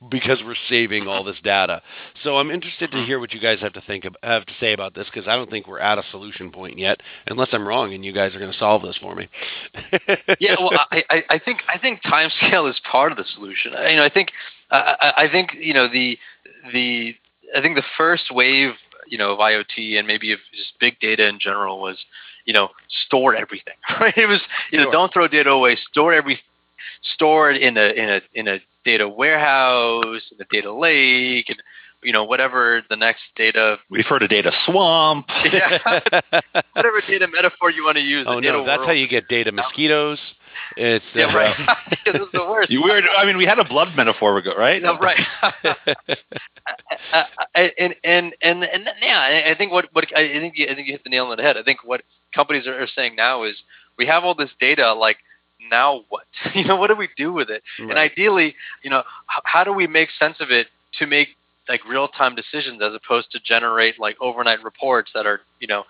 because 0.09 0.39
we're 0.45 0.55
saving 0.69 1.07
all 1.07 1.23
this 1.23 1.37
data. 1.43 1.81
So 2.23 2.37
I'm 2.37 2.51
interested 2.51 2.91
to 2.91 3.03
hear 3.05 3.19
what 3.19 3.33
you 3.33 3.39
guys 3.39 3.59
have 3.61 3.73
to 3.73 3.81
think 3.81 4.05
of, 4.05 4.15
have 4.23 4.45
to 4.45 4.53
say 4.59 4.73
about 4.73 4.93
this 4.95 5.05
because 5.13 5.27
I 5.27 5.35
don't 5.35 5.49
think 5.49 5.67
we're 5.67 5.79
at 5.79 5.97
a 5.97 6.03
solution 6.11 6.51
point 6.51 6.77
yet, 6.77 7.01
unless 7.27 7.49
I'm 7.51 7.67
wrong 7.67 7.93
and 7.93 8.03
you 8.05 8.13
guys 8.13 8.35
are 8.35 8.39
going 8.39 8.51
to 8.51 8.57
solve 8.57 8.81
this 8.81 8.97
for 8.97 9.15
me. 9.15 9.27
yeah, 10.39 10.55
well, 10.59 10.71
I, 10.91 11.03
I, 11.09 11.23
I 11.29 11.39
think 11.39 11.59
I 11.73 11.77
think 11.77 12.01
timescale 12.03 12.69
is 12.69 12.79
part 12.89 13.11
of 13.11 13.17
the 13.17 13.25
solution. 13.35 13.73
I- 13.73 13.89
You 13.91 13.95
know, 13.97 14.03
I 14.05 14.09
think 14.09 14.31
I, 14.71 15.13
I 15.17 15.27
think 15.31 15.51
you 15.59 15.73
know 15.73 15.87
the 15.91 16.17
the 16.73 17.15
I 17.55 17.61
think 17.61 17.75
the 17.75 17.83
first 17.97 18.31
wave 18.31 18.71
you 19.07 19.17
know 19.17 19.31
of 19.33 19.39
IoT 19.39 19.97
and 19.97 20.05
maybe 20.07 20.31
of 20.33 20.39
just 20.53 20.73
big 20.79 20.99
data 20.99 21.27
in 21.27 21.39
general 21.39 21.79
was 21.79 21.97
you 22.45 22.53
know 22.53 22.69
store 23.05 23.35
everything. 23.35 23.73
Right? 23.99 24.17
It 24.17 24.27
was 24.27 24.41
you 24.71 24.77
know 24.77 24.85
Sure. 24.85 24.91
don't 24.91 25.13
throw 25.13 25.27
data 25.27 25.49
away. 25.49 25.77
Store 25.91 26.13
every 26.13 26.39
store 27.13 27.51
it 27.51 27.61
in 27.61 27.77
a 27.77 27.89
in 27.89 28.09
a 28.09 28.21
in 28.33 28.47
a 28.47 28.59
data 28.85 29.07
warehouse, 29.07 30.21
in 30.31 30.39
a 30.39 30.45
data 30.51 30.73
lake, 30.73 31.45
and 31.49 31.61
you 32.03 32.13
know 32.13 32.23
whatever 32.23 32.81
the 32.89 32.95
next 32.95 33.23
data 33.35 33.77
We've 33.89 34.05
heard 34.05 34.23
of 34.23 34.29
data 34.29 34.51
swamp. 34.65 35.27
yeah, 35.51 35.99
whatever 36.73 37.01
data 37.07 37.27
metaphor 37.27 37.71
you 37.71 37.83
want 37.83 37.97
to 37.97 38.03
use. 38.03 38.25
oh 38.27 38.39
no, 38.39 38.65
that's 38.65 38.85
how 38.85 38.91
you 38.91 39.07
get 39.07 39.27
data 39.27 39.51
mosquitoes. 39.51 40.19
It's 40.75 41.05
Yeah, 41.13 41.27
uh, 41.27 41.35
right. 41.35 41.55
yeah, 42.05 42.13
this 42.13 42.21
is 42.21 42.27
the 42.33 42.43
worst. 42.43 42.69
You 42.69 42.83
weird. 42.83 43.03
I 43.17 43.25
mean, 43.25 43.37
we 43.37 43.45
had 43.45 43.59
a 43.59 43.63
blood 43.63 43.89
metaphor, 43.95 44.37
ago, 44.37 44.53
right? 44.57 44.81
No, 44.81 44.97
right. 44.97 45.19
And 47.55 47.95
and 48.03 48.35
and 48.41 48.63
and 48.63 48.89
yeah, 49.01 49.43
I 49.49 49.55
think 49.57 49.71
what 49.71 49.85
what 49.93 50.05
I 50.15 50.27
think 50.27 50.55
you, 50.57 50.67
I 50.69 50.75
think 50.75 50.87
you 50.87 50.93
hit 50.93 51.03
the 51.03 51.09
nail 51.09 51.25
on 51.27 51.37
the 51.37 51.41
head. 51.41 51.57
I 51.57 51.63
think 51.63 51.79
what 51.83 52.01
companies 52.35 52.67
are 52.67 52.87
saying 52.93 53.15
now 53.15 53.43
is 53.43 53.55
we 53.97 54.05
have 54.05 54.23
all 54.23 54.35
this 54.35 54.49
data. 54.59 54.93
Like 54.93 55.17
now, 55.69 56.01
what? 56.09 56.23
You 56.55 56.65
know, 56.65 56.75
what 56.75 56.87
do 56.87 56.95
we 56.95 57.09
do 57.17 57.31
with 57.33 57.49
it? 57.49 57.63
And 57.89 57.97
ideally, 57.99 58.55
you 58.83 58.89
know, 58.89 58.99
h- 58.99 59.43
how 59.45 59.63
do 59.63 59.73
we 59.73 59.87
make 59.87 60.09
sense 60.19 60.37
of 60.39 60.49
it 60.51 60.67
to 60.99 61.07
make 61.07 61.29
like 61.69 61.85
real 61.87 62.07
time 62.07 62.35
decisions 62.35 62.81
as 62.81 62.93
opposed 62.93 63.31
to 63.31 63.39
generate 63.39 63.99
like 63.99 64.15
overnight 64.21 64.63
reports 64.63 65.11
that 65.13 65.25
are 65.25 65.41
you 65.59 65.67
know 65.67 65.83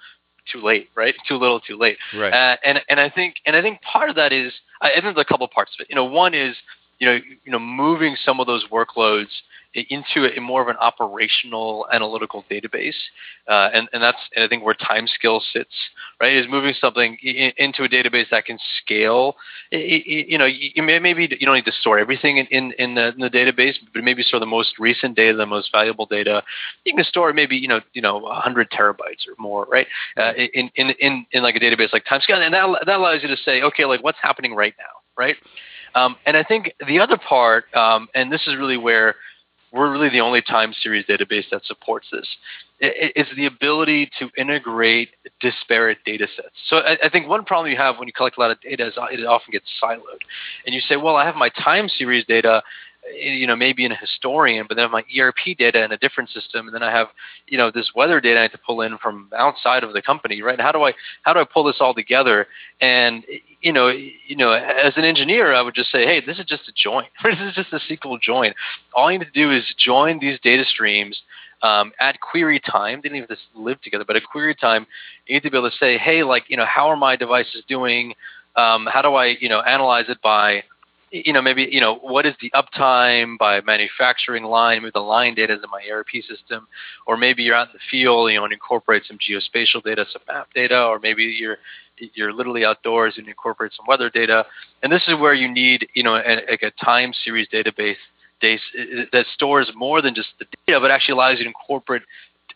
too 0.51 0.62
late, 0.62 0.89
right? 0.96 1.13
Too 1.27 1.36
little, 1.36 1.60
too 1.60 1.77
late. 1.77 1.98
right. 2.15 2.34
Uh, 2.34 2.55
and 2.63 2.79
and 2.89 3.00
I 3.00 3.10
think 3.10 3.36
and 3.46 3.55
I 3.55 3.62
think 3.62 3.81
part 3.81 4.10
of 4.10 4.15
that 4.15 4.31
is 4.34 4.53
I 4.81 4.89
I 4.89 4.93
think 5.01 5.15
there's 5.15 5.17
a 5.17 5.25
couple 5.25 5.48
parts 5.48 5.72
of 5.77 5.81
it. 5.84 5.88
You 5.89 5.96
know, 5.96 6.05
one 6.05 6.34
is 6.34 6.55
you 6.99 7.07
know 7.07 7.19
you 7.45 7.51
know 7.51 7.59
moving 7.59 8.15
some 8.25 8.39
of 8.39 8.47
those 8.47 8.65
workloads 8.71 9.27
into 9.73 10.25
a, 10.35 10.39
more 10.41 10.61
of 10.61 10.67
an 10.69 10.77
operational 10.77 11.85
analytical 11.91 12.43
database, 12.49 12.95
uh, 13.47 13.69
and 13.73 13.87
and 13.93 14.01
that's 14.01 14.17
and 14.35 14.43
I 14.43 14.47
think 14.47 14.63
where 14.63 14.73
time 14.73 15.05
timescale 15.05 15.41
sits 15.53 15.73
right 16.19 16.33
is 16.36 16.45
moving 16.49 16.73
something 16.79 17.17
i- 17.23 17.27
i- 17.27 17.53
into 17.57 17.83
a 17.83 17.89
database 17.89 18.29
that 18.31 18.45
can 18.45 18.57
scale. 18.81 19.36
I- 19.71 19.75
I- 19.75 20.25
you 20.27 20.38
know, 20.38 20.45
you, 20.45 20.81
may, 20.81 20.97
maybe 20.99 21.27
you 21.39 21.45
don't 21.45 21.55
need 21.55 21.65
to 21.65 21.71
store 21.71 21.99
everything 21.99 22.38
in 22.38 22.47
in, 22.47 22.71
in, 22.79 22.95
the, 22.95 23.10
in 23.10 23.19
the 23.19 23.29
database, 23.29 23.75
but 23.93 24.03
maybe 24.03 24.23
store 24.23 24.39
the 24.39 24.45
most 24.45 24.79
recent 24.79 25.15
data, 25.15 25.38
the 25.38 25.45
most 25.45 25.71
valuable 25.71 26.05
data. 26.05 26.43
You 26.86 26.95
can 26.95 27.03
store 27.03 27.31
maybe 27.33 27.57
you 27.57 27.67
know 27.67 27.81
you 27.93 28.01
know 28.01 28.17
100 28.17 28.71
terabytes 28.71 29.27
or 29.27 29.36
more, 29.38 29.65
right? 29.65 29.88
uh, 30.17 30.33
in, 30.36 30.69
in 30.75 30.89
in 30.99 31.25
in 31.31 31.43
like 31.43 31.55
a 31.55 31.60
database 31.60 31.93
like 31.93 32.05
timescale, 32.05 32.43
and 32.43 32.53
that 32.53 32.67
that 32.86 32.97
allows 32.97 33.21
you 33.21 33.27
to 33.27 33.38
say, 33.38 33.62
okay, 33.62 33.86
like 33.86 34.03
what's 34.03 34.19
happening 34.21 34.55
right 34.55 34.73
now, 34.79 34.86
right? 35.17 35.36
Um, 35.95 36.15
and 36.26 36.38
I 36.38 36.43
think 36.43 36.73
the 36.88 37.00
other 37.00 37.17
part, 37.17 37.65
um, 37.76 38.08
and 38.13 38.32
this 38.32 38.41
is 38.47 38.56
really 38.58 38.78
where 38.78 39.15
we're 39.73 39.91
really 39.91 40.10
the 40.10 40.21
only 40.21 40.41
time 40.41 40.73
series 40.82 41.06
database 41.06 41.43
that 41.52 41.65
supports 41.65 42.08
this, 42.12 42.28
is 42.80 43.28
the 43.36 43.47
ability 43.47 44.10
to 44.19 44.30
integrate 44.38 45.10
disparate 45.41 45.97
data 46.06 46.28
sets. 46.36 46.56
So 46.69 46.78
I, 46.78 46.97
I 47.04 47.10
think 47.10 47.28
one 47.28 47.43
problem 47.43 47.71
you 47.71 47.78
have 47.78 47.97
when 47.97 48.08
you 48.08 48.13
collect 48.13 48.38
a 48.38 48.39
lot 48.39 48.52
of 48.52 48.62
data 48.62 48.88
is 48.88 48.93
it 49.12 49.26
often 49.26 49.52
gets 49.52 49.65
siloed, 49.82 50.21
and 50.65 50.73
you 50.73 50.82
say, 50.82 50.95
well, 50.95 51.15
I 51.15 51.26
have 51.26 51.36
my 51.36 51.50
time 51.50 51.89
series 51.89 52.26
data. 52.26 52.63
Eh, 53.10 53.34
You 53.34 53.48
know, 53.48 53.56
maybe 53.56 53.86
in 53.86 53.91
a 53.91 53.96
historian, 53.96 54.65
but 54.67 54.76
then 54.76 54.84
I 54.84 54.88
have 54.88 54.91
my 54.91 55.04
ERP 55.17 55.58
data 55.58 55.84
in 55.84 55.91
a 55.91 55.98
different 55.98 56.30
system, 56.30 56.67
and 56.67 56.74
then 56.76 56.84
I 56.84 56.91
have, 56.91 57.08
you 57.48 57.58
know, 57.58 57.72
this 57.72 57.91
weather 57.96 58.20
data 58.22 58.39
I 58.39 58.43
have 58.43 58.52
to 58.52 58.58
pull 58.58 58.82
in 58.82 58.98
from 58.98 59.30
outside 59.36 59.84
of 59.84 59.93
the 59.93 60.02
company, 60.02 60.41
right? 60.41 60.60
How 60.60 60.72
do 60.72 60.84
I 60.84 60.93
how 61.24 61.34
do 61.34 61.39
I 61.39 61.46
pull 61.46 61.63
this 61.63 61.78
all 61.80 61.93
together? 61.93 62.48
And 62.82 63.24
you 63.62 63.74
know, 63.74 63.88
you 63.88 64.36
know, 64.36 64.52
as 64.52 64.93
an 64.98 65.04
engineer, 65.04 65.54
I 65.54 65.62
would 65.62 65.76
just 65.76 65.91
say, 65.91 66.06
hey, 66.06 66.22
this 66.26 66.39
is 66.39 66.46
just 66.46 66.67
a 66.67 66.72
join. 66.72 67.06
this 67.24 67.39
is 67.39 67.56
just 67.56 67.74
a 67.74 67.80
SQL 67.93 68.22
join. 68.22 68.54
All 68.93 69.12
you 69.12 69.20
need 69.20 69.26
to 69.26 69.32
do 69.32 69.52
is 69.52 69.63
join 69.78 70.20
these 70.20 70.39
data 70.41 70.63
streams 70.65 71.22
um, 71.62 71.91
at 72.00 72.20
query 72.20 72.60
time. 72.60 73.02
They 73.02 73.10
don't 73.10 73.17
even 73.17 73.38
live 73.56 73.82
together, 73.82 74.06
but 74.06 74.15
at 74.15 74.24
query 74.24 74.56
time, 74.56 74.86
you 75.26 75.36
need 75.36 75.43
to 75.43 75.52
be 75.52 75.58
able 75.58 75.70
to 75.70 75.78
say, 75.78 75.98
hey, 75.98 76.24
like, 76.24 76.43
you 76.48 76.58
know, 76.58 76.65
how 76.65 76.88
are 76.88 76.98
my 76.98 77.15
devices 77.15 77.63
doing? 77.67 78.13
Um, 78.56 78.88
how 78.91 79.02
do 79.02 79.13
I, 79.15 79.38
you 79.39 79.50
know, 79.50 79.62
analyze 79.62 80.06
it 80.10 80.22
by, 80.22 80.63
you 81.12 81.32
know, 81.34 81.41
maybe, 81.41 81.67
you 81.72 81.80
know, 81.80 81.96
what 81.96 82.26
is 82.26 82.36
the 82.41 82.52
uptime 82.52 83.38
by 83.38 83.62
manufacturing 83.62 84.43
line? 84.43 84.82
Maybe 84.82 84.91
the 84.93 85.00
line 85.00 85.36
data 85.36 85.54
is 85.54 85.60
in 85.63 85.70
my 85.70 85.82
ERP 85.89 86.24
system, 86.28 86.67
or 87.06 87.17
maybe 87.17 87.43
you're 87.43 87.56
out 87.56 87.70
in 87.70 87.74
the 87.74 87.80
field, 87.89 88.32
you 88.32 88.38
know, 88.38 88.43
and 88.43 88.54
incorporate 88.54 89.04
some 89.08 89.17
geospatial 89.17 89.84
data, 89.84 90.06
some 90.12 90.22
map 90.28 90.50
data, 90.54 90.84
or 90.84 91.00
maybe 91.00 91.24
you're 91.24 91.58
you're 92.13 92.32
literally 92.32 92.63
outdoors 92.63 93.15
and 93.17 93.28
incorporate 93.28 93.72
some 93.76 93.86
weather 93.88 94.10
data. 94.10 94.46
And 94.84 94.91
this 94.91 95.04
is 95.08 95.20
where 95.20 95.34
you 95.34 95.52
need, 95.52 95.88
you 95.93 96.04
know, 96.04 96.13
like 96.13 96.62
a 96.62 96.72
time 96.84 97.12
series 97.24 97.48
database 97.48 97.96
that 98.41 99.26
stores 99.34 99.72
more 99.76 100.02
than 100.02 100.13
just 100.13 100.30
the 100.38 100.46
data, 100.67 100.80
but 100.80 100.91
actually 100.91 101.13
allows 101.13 101.39
you 101.39 101.46
to 101.46 101.50
incorporate, 101.50 102.04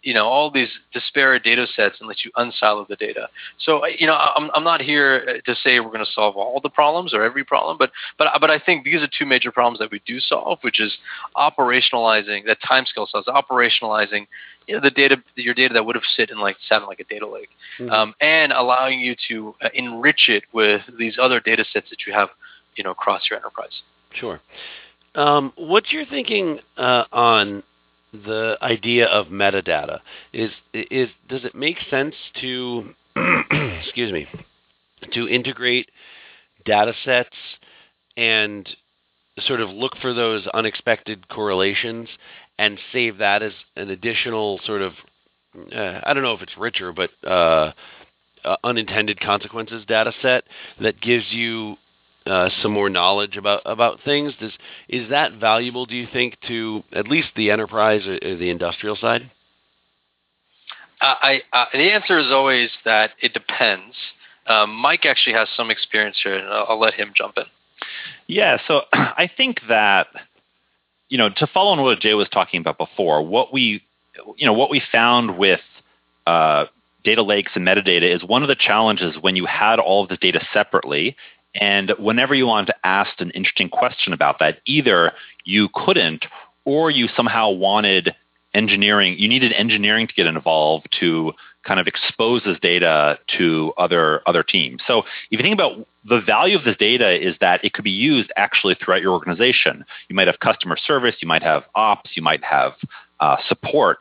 you 0.03 0.13
know, 0.13 0.25
all 0.25 0.49
these 0.49 0.69
disparate 0.93 1.43
data 1.43 1.67
sets 1.75 1.97
and 1.99 2.07
lets 2.07 2.25
you 2.25 2.31
unsilo 2.35 2.87
the 2.87 2.95
data. 2.95 3.29
So, 3.59 3.85
you 3.85 4.07
know, 4.07 4.15
I'm, 4.15 4.49
I'm 4.55 4.63
not 4.63 4.81
here 4.81 5.41
to 5.45 5.55
say 5.55 5.79
we're 5.79 5.87
going 5.87 6.05
to 6.05 6.11
solve 6.11 6.35
all 6.37 6.59
the 6.59 6.69
problems 6.69 7.13
or 7.13 7.23
every 7.23 7.43
problem, 7.43 7.77
but 7.77 7.91
but 8.17 8.27
but 8.39 8.49
I 8.49 8.59
think 8.59 8.83
these 8.83 9.01
are 9.01 9.07
two 9.07 9.25
major 9.25 9.51
problems 9.51 9.79
that 9.79 9.91
we 9.91 10.01
do 10.05 10.19
solve, 10.19 10.59
which 10.61 10.79
is 10.79 10.97
operationalizing 11.37 12.45
that 12.47 12.57
time 12.67 12.85
scale 12.85 13.07
cells, 13.07 13.25
operationalizing 13.27 14.27
you 14.67 14.75
know, 14.75 14.81
the 14.81 14.91
data, 14.91 15.17
your 15.35 15.53
data 15.53 15.73
that 15.73 15.85
would 15.85 15.95
have 15.95 16.03
sit 16.15 16.29
in 16.29 16.39
like 16.39 16.57
sat 16.67 16.81
in 16.81 16.87
like 16.87 16.99
a 16.99 17.03
data 17.03 17.27
lake, 17.27 17.49
Mhm. 17.79 17.91
um, 17.91 18.15
and 18.21 18.51
allowing 18.51 18.99
you 18.99 19.15
to 19.27 19.55
uh, 19.61 19.69
enrich 19.73 20.29
it 20.29 20.43
with 20.51 20.81
these 20.97 21.17
other 21.19 21.39
data 21.39 21.65
sets 21.65 21.89
that 21.89 22.05
you 22.05 22.13
have, 22.13 22.29
you 22.75 22.83
know, 22.83 22.91
across 22.91 23.29
your 23.29 23.37
enterprise. 23.37 23.81
Sure. 24.13 24.39
Um, 25.15 25.51
what's 25.55 25.91
your 25.91 26.05
thinking 26.05 26.59
uh, 26.77 27.05
on 27.11 27.63
the 28.11 28.57
idea 28.61 29.05
of 29.07 29.27
metadata? 29.27 29.99
Is 30.33 30.51
is 30.73 31.09
does 31.29 31.43
it 31.43 31.55
make 31.55 31.77
sense 31.89 32.15
to 32.41 32.93
excuse 33.15 34.11
me 34.11 34.27
to 35.13 35.27
integrate 35.27 35.89
data 36.65 36.93
sets 37.03 37.35
and 38.15 38.69
sort 39.39 39.61
of 39.61 39.69
look 39.69 39.93
for 40.01 40.13
those 40.13 40.45
unexpected 40.53 41.27
correlations 41.29 42.07
and 42.59 42.77
save 42.91 43.17
that 43.17 43.41
as 43.41 43.53
an 43.75 43.89
additional 43.89 44.59
sort 44.65 44.81
of 44.81 44.93
uh, 45.75 46.01
I 46.03 46.13
don't 46.13 46.23
know 46.23 46.33
if 46.33 46.41
it's 46.41 46.57
richer, 46.57 46.93
but 46.93 47.09
uh, 47.25 47.73
uh, 48.43 48.55
unintended 48.63 49.19
consequences 49.19 49.85
data 49.85 50.13
set 50.21 50.43
that 50.79 51.01
gives 51.01 51.25
you 51.31 51.75
uh, 52.25 52.49
some 52.61 52.71
more 52.71 52.89
knowledge 52.89 53.37
about 53.37 53.61
about 53.65 53.99
things. 54.03 54.33
Does 54.39 54.51
is 54.87 55.09
that 55.09 55.33
valuable? 55.33 55.85
Do 55.85 55.95
you 55.95 56.07
think 56.11 56.37
to 56.47 56.83
at 56.93 57.07
least 57.07 57.29
the 57.35 57.51
enterprise 57.51 58.05
or, 58.05 58.13
or 58.13 58.35
the 58.35 58.49
industrial 58.49 58.95
side? 58.95 59.31
Uh, 61.01 61.15
I 61.21 61.41
uh, 61.51 61.65
the 61.73 61.91
answer 61.91 62.19
is 62.19 62.27
always 62.29 62.69
that 62.85 63.11
it 63.21 63.33
depends. 63.33 63.95
Um, 64.47 64.75
Mike 64.75 65.05
actually 65.05 65.33
has 65.33 65.47
some 65.55 65.71
experience 65.71 66.19
here, 66.23 66.35
and 66.37 66.47
I'll, 66.47 66.65
I'll 66.69 66.79
let 66.79 66.93
him 66.93 67.11
jump 67.15 67.37
in. 67.37 67.45
Yeah, 68.27 68.57
so 68.67 68.81
I 68.93 69.29
think 69.35 69.61
that 69.67 70.07
you 71.09 71.17
know 71.17 71.29
to 71.37 71.47
follow 71.47 71.71
on 71.71 71.81
what 71.81 71.99
Jay 71.99 72.13
was 72.13 72.29
talking 72.29 72.61
about 72.61 72.77
before, 72.77 73.25
what 73.25 73.51
we 73.51 73.83
you 74.37 74.45
know 74.45 74.53
what 74.53 74.69
we 74.69 74.81
found 74.91 75.37
with 75.37 75.61
uh, 76.27 76.65
data 77.03 77.23
lakes 77.23 77.51
and 77.55 77.65
metadata 77.65 78.15
is 78.15 78.23
one 78.23 78.43
of 78.43 78.47
the 78.47 78.55
challenges 78.55 79.15
when 79.19 79.35
you 79.35 79.45
had 79.45 79.79
all 79.79 80.03
of 80.03 80.09
this 80.09 80.19
data 80.19 80.39
separately, 80.53 81.15
and 81.55 81.91
whenever 81.99 82.33
you 82.33 82.47
wanted 82.47 82.67
to 82.67 82.75
ask 82.85 83.19
an 83.19 83.31
interesting 83.31 83.69
question 83.69 84.13
about 84.13 84.39
that, 84.39 84.59
either 84.65 85.11
you 85.43 85.69
couldn't 85.73 86.25
or 86.65 86.91
you 86.91 87.07
somehow 87.15 87.49
wanted 87.49 88.15
engineering, 88.53 89.15
you 89.17 89.27
needed 89.27 89.53
engineering 89.53 90.07
to 90.07 90.13
get 90.13 90.27
involved 90.27 90.87
to 90.99 91.33
kind 91.65 91.79
of 91.79 91.87
expose 91.87 92.41
this 92.43 92.59
data 92.59 93.19
to 93.37 93.71
other 93.77 94.21
other 94.25 94.43
teams. 94.43 94.81
So 94.87 94.99
if 95.29 95.39
you 95.39 95.39
think 95.39 95.53
about 95.53 95.87
the 96.03 96.21
value 96.21 96.57
of 96.57 96.63
this 96.63 96.77
data 96.77 97.11
is 97.11 97.35
that 97.39 97.63
it 97.63 97.73
could 97.73 97.83
be 97.83 97.91
used 97.91 98.31
actually 98.35 98.75
throughout 98.75 99.01
your 99.01 99.13
organization. 99.13 99.85
You 100.09 100.15
might 100.15 100.27
have 100.27 100.39
customer 100.39 100.77
service, 100.77 101.15
you 101.21 101.27
might 101.27 101.43
have 101.43 101.63
ops, 101.75 102.11
you 102.15 102.23
might 102.23 102.43
have 102.43 102.73
uh, 103.19 103.37
support, 103.47 103.99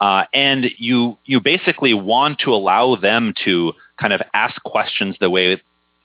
uh, 0.00 0.24
and 0.32 0.66
you 0.78 1.18
you 1.24 1.40
basically 1.40 1.94
want 1.94 2.38
to 2.40 2.50
allow 2.50 2.96
them 2.96 3.34
to 3.44 3.72
kind 4.00 4.12
of 4.12 4.22
ask 4.32 4.60
questions 4.62 5.16
the 5.20 5.28
way 5.28 5.60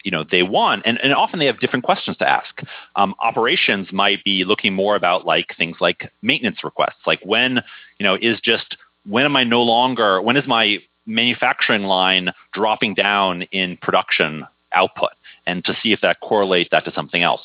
you 0.07 0.11
know 0.11 0.23
they 0.31 0.41
want 0.41 0.83
and, 0.85 0.97
and 1.03 1.13
often 1.13 1.37
they 1.39 1.45
have 1.45 1.59
different 1.59 1.85
questions 1.85 2.15
to 2.17 2.27
ask. 2.27 2.61
Um, 2.95 3.13
operations 3.19 3.89
might 3.91 4.23
be 4.23 4.45
looking 4.45 4.73
more 4.73 4.95
about 4.95 5.25
like 5.25 5.47
things 5.57 5.77
like 5.81 6.09
maintenance 6.21 6.63
requests 6.63 7.03
like 7.05 7.19
when 7.23 7.61
you 7.99 8.05
know 8.05 8.15
is 8.19 8.39
just 8.41 8.77
when 9.05 9.25
am 9.25 9.35
i 9.35 9.43
no 9.43 9.61
longer 9.61 10.21
when 10.21 10.37
is 10.37 10.47
my 10.47 10.77
manufacturing 11.07 11.83
line 11.83 12.31
dropping 12.53 12.93
down 12.93 13.43
in 13.43 13.77
production 13.77 14.45
output? 14.73 15.11
And 15.47 15.63
to 15.65 15.75
see 15.81 15.93
if 15.93 16.01
that 16.01 16.19
correlates 16.19 16.69
that 16.71 16.85
to 16.85 16.91
something 16.93 17.23
else. 17.23 17.41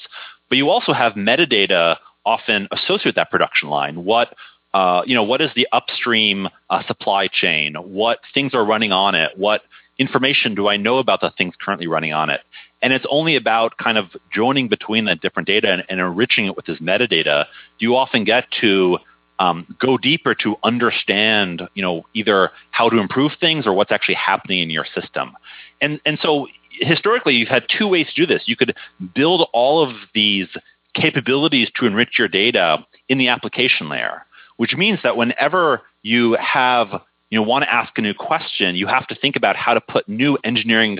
But 0.48 0.58
you 0.58 0.68
also 0.68 0.92
have 0.92 1.12
metadata 1.14 1.96
often 2.26 2.68
associated 2.72 3.06
with 3.06 3.14
that 3.14 3.30
production 3.30 3.70
line. 3.70 4.04
What 4.04 4.34
uh, 4.74 5.02
you 5.06 5.14
know 5.14 5.22
what 5.22 5.40
is 5.40 5.50
the 5.54 5.68
upstream 5.72 6.48
uh, 6.70 6.82
supply 6.86 7.28
chain? 7.28 7.74
What 7.74 8.20
things 8.34 8.54
are 8.54 8.64
running 8.64 8.90
on 8.90 9.14
it? 9.14 9.32
What 9.36 9.62
information 10.02 10.54
do 10.54 10.68
I 10.68 10.76
know 10.76 10.98
about 10.98 11.22
the 11.22 11.32
things 11.38 11.54
currently 11.58 11.86
running 11.86 12.12
on 12.12 12.28
it? 12.28 12.42
And 12.82 12.92
it's 12.92 13.06
only 13.08 13.36
about 13.36 13.78
kind 13.78 13.96
of 13.96 14.06
joining 14.34 14.68
between 14.68 15.06
that 15.06 15.20
different 15.22 15.46
data 15.46 15.72
and, 15.72 15.84
and 15.88 16.00
enriching 16.00 16.46
it 16.46 16.56
with 16.56 16.66
this 16.66 16.78
metadata. 16.78 17.46
Do 17.78 17.86
you 17.86 17.96
often 17.96 18.24
get 18.24 18.44
to 18.60 18.98
um, 19.38 19.74
go 19.80 19.96
deeper 19.96 20.34
to 20.42 20.56
understand, 20.62 21.62
you 21.74 21.82
know, 21.82 22.04
either 22.12 22.50
how 22.70 22.90
to 22.90 22.98
improve 22.98 23.32
things 23.40 23.66
or 23.66 23.72
what's 23.72 23.92
actually 23.92 24.16
happening 24.16 24.60
in 24.60 24.68
your 24.68 24.84
system? 24.94 25.32
And 25.80 26.00
and 26.04 26.18
so 26.20 26.48
historically, 26.80 27.34
you've 27.34 27.48
had 27.48 27.64
two 27.78 27.88
ways 27.88 28.06
to 28.14 28.14
do 28.22 28.26
this. 28.26 28.42
You 28.46 28.56
could 28.56 28.76
build 29.14 29.48
all 29.52 29.82
of 29.82 29.94
these 30.14 30.48
capabilities 30.94 31.68
to 31.76 31.86
enrich 31.86 32.18
your 32.18 32.28
data 32.28 32.84
in 33.08 33.18
the 33.18 33.28
application 33.28 33.88
layer, 33.88 34.26
which 34.56 34.74
means 34.74 34.98
that 35.02 35.16
whenever 35.16 35.82
you 36.02 36.36
have 36.40 36.88
you 37.32 37.38
know 37.38 37.42
want 37.42 37.64
to 37.64 37.72
ask 37.72 37.96
a 37.96 38.02
new 38.02 38.12
question, 38.12 38.76
you 38.76 38.86
have 38.86 39.06
to 39.06 39.14
think 39.14 39.36
about 39.36 39.56
how 39.56 39.72
to 39.72 39.80
put 39.80 40.06
new 40.06 40.36
engineering 40.44 40.98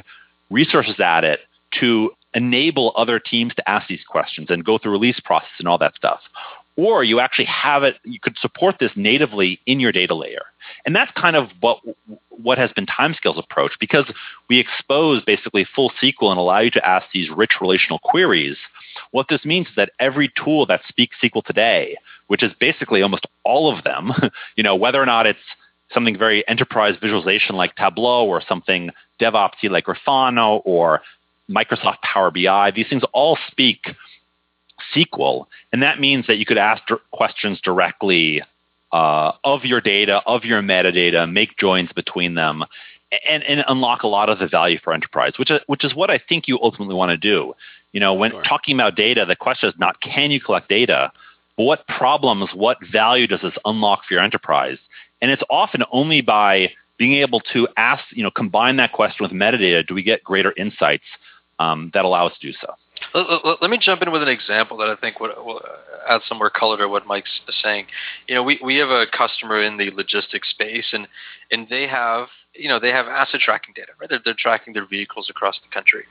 resources 0.51 0.99
at 0.99 1.25
it 1.25 1.41
to 1.79 2.11
enable 2.33 2.95
other 2.97 3.21
teams 3.21 3.55
to 3.55 3.69
ask 3.69 3.87
these 3.87 4.03
questions 4.09 4.49
and 4.49 4.65
go 4.65 4.79
through 4.79 4.93
release 4.93 5.21
process 5.21 5.51
and 5.59 5.69
all 5.69 5.77
that 5.77 5.95
stuff. 5.95 6.21
Or 6.77 7.05
you 7.05 7.21
actually 7.21 7.45
have 7.45 7.83
it, 7.83 7.97
you 8.05 8.19
could 8.19 8.39
support 8.39 8.77
this 8.81 8.93
natively 8.97 9.61
in 9.67 9.79
your 9.79 9.93
data 9.93 10.15
layer. 10.15 10.45
And 10.87 10.97
that's 10.97 11.13
kind 11.13 11.37
of 11.37 11.51
what 11.61 11.81
what 12.31 12.57
has 12.57 12.73
been 12.73 12.87
Timescale's 12.87 13.39
approach 13.39 13.73
because 13.79 14.11
we 14.49 14.59
expose 14.59 15.23
basically 15.23 15.67
full 15.77 15.93
SQL 16.03 16.31
and 16.31 16.39
allow 16.39 16.61
you 16.61 16.71
to 16.71 16.89
ask 16.89 17.05
these 17.13 17.29
rich 17.29 17.61
relational 17.61 17.99
queries. 17.99 18.57
What 19.11 19.27
this 19.29 19.45
means 19.45 19.67
is 19.67 19.75
that 19.77 19.93
every 20.01 20.33
tool 20.43 20.65
that 20.65 20.81
speaks 20.89 21.15
SQL 21.23 21.45
today, 21.45 21.97
which 22.29 22.43
is 22.43 22.53
basically 22.59 23.03
almost 23.03 23.27
all 23.45 23.77
of 23.77 23.85
them, 23.85 24.13
you 24.57 24.65
know, 24.65 24.75
whether 24.75 25.01
or 25.01 25.07
not 25.07 25.27
it's 25.27 25.39
something 25.95 26.19
very 26.19 26.47
enterprise 26.49 26.95
visualization 27.01 27.57
like 27.57 27.75
Tableau 27.77 28.27
or 28.27 28.43
something 28.47 28.91
DevOpsy 29.21 29.71
like 29.71 29.87
Grafana 29.87 30.61
or 30.65 31.03
Microsoft 31.51 32.01
Power 32.03 32.31
BI. 32.31 32.71
These 32.71 32.89
things 32.89 33.03
all 33.13 33.39
speak 33.51 33.95
SQL, 34.95 35.47
and 35.73 35.83
that 35.83 36.01
means 36.01 36.27
that 36.27 36.37
you 36.37 36.47
could 36.47 36.59
ask 36.59 36.83
questions 37.13 37.61
directly 37.63 38.43
uh, 38.93 39.33
of 39.45 39.65
your 39.65 39.81
data, 39.81 40.23
of 40.27 40.45
your 40.45 40.61
metadata, 40.63 41.31
make 41.31 41.57
joins 41.57 41.91
between 41.93 42.35
them, 42.35 42.65
and, 43.29 43.43
and 43.43 43.65
unlock 43.69 44.03
a 44.03 44.07
lot 44.07 44.29
of 44.29 44.39
the 44.39 44.47
value 44.47 44.79
for 44.83 44.93
enterprise, 44.93 45.33
which 45.39 45.51
is, 45.51 45.61
which 45.67 45.85
is 45.85 45.95
what 45.95 46.11
I 46.11 46.19
think 46.19 46.49
you 46.49 46.59
ultimately 46.63 46.95
want 46.95 47.11
to 47.11 47.17
do. 47.17 47.55
You 47.93 48.01
know, 48.01 48.15
when 48.15 48.31
sure. 48.31 48.43
talking 48.43 48.75
about 48.75 48.97
data, 48.97 49.25
the 49.27 49.37
question 49.37 49.69
is 49.69 49.75
not 49.79 50.01
can 50.01 50.31
you 50.31 50.41
collect 50.41 50.69
data, 50.69 51.13
but 51.57 51.65
what 51.65 51.87
problems, 51.87 52.51
what 52.55 52.79
value 52.91 53.27
does 53.27 53.41
this 53.43 53.55
unlock 53.65 54.05
for 54.07 54.15
your 54.15 54.23
enterprise? 54.23 54.79
And 55.23 55.31
it's 55.31 55.43
often 55.49 55.85
only 55.91 56.21
by 56.21 56.73
being 56.99 57.15
able 57.15 57.41
to 57.53 57.67
ask, 57.79 58.05
you 58.11 58.23
know, 58.23 58.31
combine 58.31 58.77
that 58.77 58.93
question 58.93 59.25
with 59.25 59.33
metadata, 59.33 59.87
do 59.87 59.95
we 59.95 60.03
get 60.03 60.23
greater 60.23 60.53
insights 60.57 61.05
um, 61.59 61.91
that 61.95 62.05
allow 62.05 62.27
us 62.27 62.35
to 62.41 62.49
do 62.49 62.53
so. 62.61 62.75
Let, 63.15 63.63
let, 63.63 63.71
me 63.71 63.79
jump 63.81 64.03
in 64.03 64.11
with 64.11 64.23
an 64.23 64.29
example 64.29 64.77
that 64.79 64.89
I 64.89 64.97
think 64.97 65.21
would, 65.21 65.31
will 65.37 65.61
add 66.09 66.21
some 66.29 66.39
more 66.39 66.51
color 66.51 66.79
to 66.79 66.89
what 66.89 67.07
Mike's 67.07 67.41
saying. 67.63 67.87
You 68.29 68.37
know, 68.37 68.43
we, 68.43 68.59
we 68.63 68.77
have 68.77 68.91
a 68.91 69.07
customer 69.07 69.63
in 69.63 69.77
the 69.77 69.91
logistics 69.91 70.51
space, 70.51 70.87
and 70.93 71.07
and 71.51 71.69
they 71.69 71.87
have 71.87 72.29
you 72.55 72.69
know 72.69 72.79
they 72.79 72.91
have 72.91 73.07
asset 73.07 73.41
tracking 73.41 73.75
data, 73.75 73.93
right? 74.01 74.09
They're, 74.09 74.21
they're 74.25 74.37
tracking 74.39 74.75
their 74.75 74.87
vehicles 74.87 75.29
across 75.31 75.59
the 75.63 75.73
country. 75.73 76.05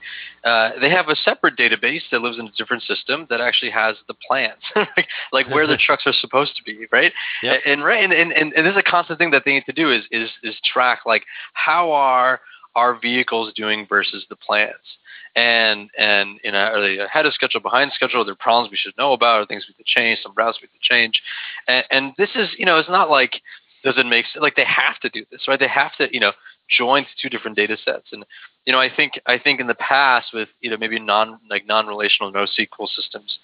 Uh, 0.43 0.71
they 0.79 0.89
have 0.89 1.07
a 1.09 1.15
separate 1.15 1.57
database 1.57 2.01
that 2.11 2.21
lives 2.21 2.39
in 2.39 2.47
a 2.47 2.51
different 2.57 2.83
system 2.83 3.27
that 3.29 3.41
actually 3.41 3.71
has 3.71 3.95
the 4.07 4.15
plans, 4.27 4.61
like 5.31 5.49
where 5.49 5.67
the 5.67 5.77
trucks 5.85 6.03
are 6.05 6.13
supposed 6.13 6.55
to 6.57 6.63
be, 6.63 6.85
right? 6.91 7.13
Yep. 7.43 7.61
And 7.65 7.83
right, 7.83 8.03
and, 8.03 8.13
and, 8.13 8.31
and, 8.31 8.53
and 8.53 8.65
this 8.65 8.71
is 8.71 8.77
a 8.77 8.89
constant 8.89 9.19
thing 9.19 9.31
that 9.31 9.43
they 9.45 9.53
need 9.53 9.65
to 9.65 9.73
do 9.73 9.91
is 9.91 10.03
is 10.11 10.29
is 10.43 10.55
track 10.63 11.01
like 11.05 11.23
how 11.53 11.91
are 11.91 12.41
our 12.75 12.99
vehicles 12.99 13.53
doing 13.55 13.85
versus 13.87 14.25
the 14.29 14.35
plans 14.35 14.97
and 15.35 15.89
and 15.97 16.39
you 16.43 16.51
know 16.51 16.59
are 16.59 16.81
they 16.81 16.97
ahead 16.99 17.25
of 17.25 17.33
schedule 17.33 17.61
behind 17.61 17.91
schedule? 17.93 18.21
Are 18.21 18.25
there 18.25 18.35
problems 18.35 18.71
we 18.71 18.77
should 18.77 18.97
know 18.97 19.13
about? 19.13 19.41
Or 19.41 19.45
things 19.45 19.65
we 19.67 19.73
could 19.73 19.85
change? 19.85 20.19
Some 20.21 20.33
routes 20.35 20.59
we 20.61 20.67
could 20.67 20.81
change? 20.81 21.21
And, 21.67 21.85
and 21.89 22.13
this 22.17 22.29
is 22.35 22.49
you 22.57 22.65
know 22.65 22.77
it's 22.77 22.89
not 22.89 23.09
like 23.09 23.41
does 23.83 23.97
it 23.97 24.05
make 24.05 24.25
sense? 24.25 24.41
Like 24.41 24.55
they 24.55 24.65
have 24.65 24.99
to 25.01 25.09
do 25.09 25.25
this 25.31 25.47
right? 25.47 25.59
They 25.59 25.67
have 25.67 25.95
to 25.97 26.07
you 26.13 26.19
know 26.19 26.33
join 26.69 27.05
two 27.21 27.29
different 27.29 27.57
data 27.57 27.77
sets. 27.83 28.07
And 28.11 28.25
you 28.65 28.73
know 28.73 28.79
i 28.79 28.89
think 28.93 29.19
i 29.25 29.37
think 29.37 29.59
in 29.59 29.67
the 29.67 29.75
past 29.75 30.27
with 30.33 30.49
you 30.59 30.69
know 30.69 30.77
maybe 30.77 30.99
non 30.99 31.39
like 31.49 31.65
non-relational 31.65 32.31
NoSQL 32.31 32.87
systems 32.95 33.39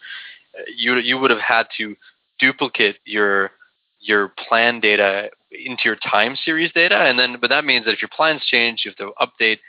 uh, 0.58 0.64
you 0.76 0.96
you 0.98 1.18
would 1.18 1.32
have 1.32 1.40
had 1.40 1.68
to 1.78 1.96
duplicate 2.40 2.98
your 3.06 3.52
your 4.00 4.30
plan 4.48 4.80
data 4.80 5.30
into 5.52 5.84
your 5.86 5.96
time 5.96 6.36
series 6.44 6.72
data 6.74 6.96
and 6.96 7.18
then 7.18 7.38
but 7.40 7.50
that 7.50 7.66
means 7.66 7.86
that 7.86 7.94
if 7.94 8.02
your 8.02 8.10
plans 8.16 8.44
change 8.46 8.82
you 8.84 8.92
have 8.92 8.98
to 8.98 9.14
update 9.22 9.60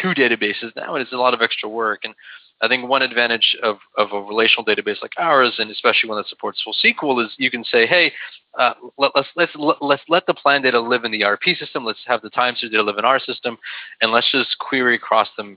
two 0.00 0.08
databases 0.20 0.74
now 0.76 0.94
and 0.94 1.02
it's 1.02 1.12
a 1.12 1.16
lot 1.16 1.34
of 1.34 1.40
extra 1.40 1.68
work 1.68 2.00
and 2.04 2.14
i 2.62 2.68
think 2.68 2.88
one 2.88 3.02
advantage 3.02 3.56
of, 3.62 3.76
of 3.96 4.12
a 4.12 4.20
relational 4.20 4.64
database 4.64 5.00
like 5.02 5.12
ours 5.18 5.54
and 5.58 5.70
especially 5.70 6.08
one 6.08 6.18
that 6.18 6.26
supports 6.26 6.60
full 6.62 6.74
sql 6.84 7.24
is 7.24 7.32
you 7.38 7.50
can 7.50 7.64
say 7.64 7.86
hey 7.86 8.12
uh, 8.58 8.74
let, 8.98 9.14
us 9.14 9.26
let's 9.36 9.52
let's 9.80 10.02
let 10.08 10.26
the 10.26 10.34
plan 10.34 10.62
data 10.62 10.80
live 10.80 11.04
in 11.04 11.12
the 11.12 11.22
ERP 11.24 11.56
system. 11.58 11.84
Let's 11.84 12.00
have 12.06 12.20
the 12.20 12.30
time 12.30 12.56
series 12.56 12.72
data 12.72 12.82
live 12.82 12.98
in 12.98 13.04
our 13.04 13.20
system, 13.20 13.58
and 14.00 14.10
let's 14.10 14.30
just 14.32 14.58
query 14.58 14.96
across 14.96 15.28
them, 15.36 15.56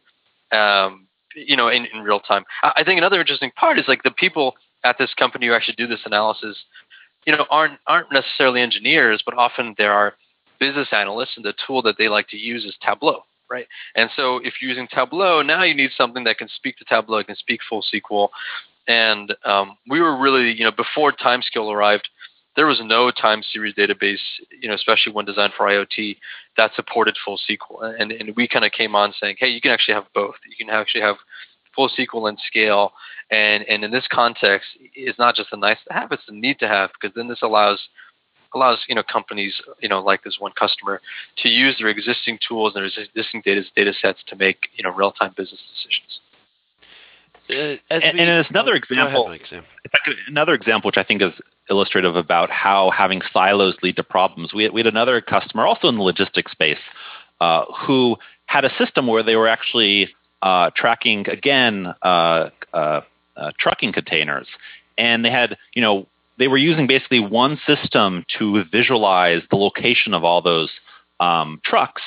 um, 0.52 1.08
you 1.36 1.58
know, 1.58 1.70
in, 1.70 1.88
in 1.88 2.02
real 2.02 2.20
time. 2.20 2.44
I 2.62 2.84
think 2.84 3.00
another 3.00 3.20
interesting 3.20 3.52
part 3.56 3.80
is 3.80 3.86
like 3.88 4.04
the 4.04 4.12
people 4.12 4.54
at 4.84 4.98
this 4.98 5.14
company 5.16 5.48
who 5.48 5.54
actually 5.54 5.76
do 5.76 5.88
this 5.88 6.02
analysis 6.06 6.58
you 7.26 7.36
know 7.36 7.46
aren't 7.50 7.80
aren't 7.88 8.12
necessarily 8.12 8.62
engineers, 8.62 9.22
but 9.26 9.38
often 9.38 9.76
there 9.78 9.94
are 9.94 10.14
business 10.60 10.90
analysts, 10.92 11.36
and 11.36 11.46
the 11.46 11.54
tool 11.66 11.82
that 11.82 11.96
they 11.98 12.08
like 12.08 12.28
to 12.30 12.38
use 12.38 12.64
is 12.64 12.76
Tableau, 12.82 13.24
right? 13.50 13.68
And 13.96 14.10
so 14.16 14.38
if 14.38 14.56
you're 14.62 14.70
using 14.70 14.88
Tableau, 14.88 15.42
now 15.42 15.64
you 15.64 15.76
need 15.76 15.92
something 15.98 16.24
that 16.24 16.38
can 16.38 16.48
speak 16.48 16.78
to 16.78 16.86
Tableau, 16.86 17.24
can 17.24 17.36
speak 17.36 17.60
full 17.68 17.84
SQL. 17.94 18.30
And 18.88 19.34
um, 19.46 19.78
we 19.90 20.02
were 20.02 20.18
really, 20.18 20.52
you 20.52 20.64
know, 20.64 20.72
before 20.72 21.14
Timescale 21.14 21.74
arrived, 21.74 22.10
there 22.56 22.68
was 22.68 22.82
no 22.84 23.12
time 23.12 23.42
series 23.44 23.74
database, 23.76 24.20
you 24.62 24.68
know, 24.68 24.76
especially 24.76 25.14
one 25.14 25.26
designed 25.26 25.54
for 25.58 25.66
IoT 25.66 26.18
that 26.58 26.72
supported 26.76 27.18
full 27.24 27.40
SQL. 27.50 28.00
And, 28.00 28.12
and 28.12 28.36
we 28.36 28.48
kind 28.48 28.66
of 28.66 28.72
came 28.72 28.96
on 28.96 29.14
saying, 29.20 29.38
hey, 29.40 29.48
you 29.48 29.62
can 29.62 29.72
actually 29.72 29.96
have 29.96 30.06
both. 30.14 30.36
You 30.50 30.56
can 30.66 30.74
actually 30.74 31.02
have 31.02 31.16
full 31.76 31.90
SQL 31.90 32.30
and 32.30 32.40
scale 32.48 32.94
and 33.32 33.64
and 33.68 33.84
in 33.84 33.92
this 33.92 34.08
context 34.12 34.68
it's 34.94 35.20
not 35.20 35.36
just 35.36 35.50
a 35.52 35.58
nice 35.58 35.78
to 35.88 35.94
have 35.94 36.12
it's 36.12 36.24
a 36.28 36.34
need 36.34 36.60
to 36.60 36.68
have 36.68 36.92
because 36.94 37.16
then 37.16 37.28
this 37.28 37.42
allows 37.42 37.88
allows 38.56 38.80
you 38.88 38.96
know 38.96 39.04
companies 39.04 39.62
you 39.82 39.90
know 39.90 40.02
like 40.02 40.24
this 40.24 40.38
one 40.40 40.52
customer 40.58 41.02
to 41.38 41.50
use 41.50 41.76
their 41.80 41.90
existing 41.90 42.38
tools 42.48 42.74
and 42.76 42.84
their 42.84 43.04
existing 43.06 43.42
data 43.44 43.64
data 43.76 43.94
sets 44.00 44.20
to 44.28 44.36
make 44.36 44.70
you 44.76 44.84
know 44.84 44.92
real 44.92 45.12
time 45.12 45.34
business 45.36 45.60
decisions. 45.74 46.20
Uh, 47.50 47.76
and, 47.94 48.02
we, 48.16 48.22
and 48.22 48.30
as 48.30 48.46
another 48.50 48.74
example, 48.74 49.28
ahead, 49.30 49.42
could, 50.06 50.16
another 50.28 50.54
example 50.54 50.88
which 50.88 50.98
I 50.98 51.04
think 51.04 51.22
is 51.22 51.34
illustrative 51.70 52.16
about 52.16 52.50
how 52.50 52.90
having 52.92 53.22
silos 53.34 53.76
lead 53.84 53.98
to 53.98 54.04
problems. 54.04 54.54
We 54.54 54.64
had, 54.64 54.74
we 54.74 54.80
had 54.80 54.88
another 54.88 55.20
customer 55.20 55.66
also 55.66 55.90
in 55.90 55.96
the 55.96 56.04
logistics 56.04 56.54
space 56.54 56.80
uh, 57.42 57.66
who 57.86 58.16
had 58.46 58.64
a 58.64 58.70
system 58.78 59.08
where 59.08 59.24
they 59.24 59.36
were 59.36 59.48
actually 59.48 60.10
uh, 60.43 60.69
tracking 60.75 61.27
again 61.27 61.88
uh, 62.03 62.49
uh 62.73 63.01
uh, 63.36 63.51
trucking 63.58 63.93
containers, 63.93 64.47
and 64.97 65.25
they 65.25 65.32
had 65.32 65.58
you 65.73 65.82
know 65.82 66.06
they 66.38 66.47
were 66.47 66.58
using 66.58 66.86
basically 66.86 67.19
one 67.19 67.60
system 67.65 68.25
to 68.38 68.63
visualize 68.71 69.41
the 69.49 69.56
location 69.56 70.13
of 70.13 70.23
all 70.23 70.41
those 70.41 70.69
um, 71.19 71.60
trucks. 71.65 72.01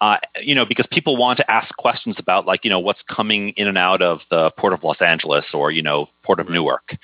Uh, 0.00 0.18
you 0.42 0.54
know, 0.54 0.66
because 0.66 0.86
people 0.90 1.16
want 1.16 1.38
to 1.38 1.50
ask 1.50 1.74
questions 1.76 2.16
about 2.18 2.46
like 2.46 2.64
you 2.64 2.70
know 2.70 2.80
what's 2.80 3.02
coming 3.08 3.50
in 3.50 3.68
and 3.68 3.78
out 3.78 4.02
of 4.02 4.20
the 4.30 4.50
port 4.58 4.72
of 4.72 4.82
Los 4.82 5.00
Angeles 5.00 5.44
or 5.54 5.70
you 5.70 5.82
know 5.82 6.08
port 6.24 6.40
of 6.40 6.48
Newark, 6.48 6.96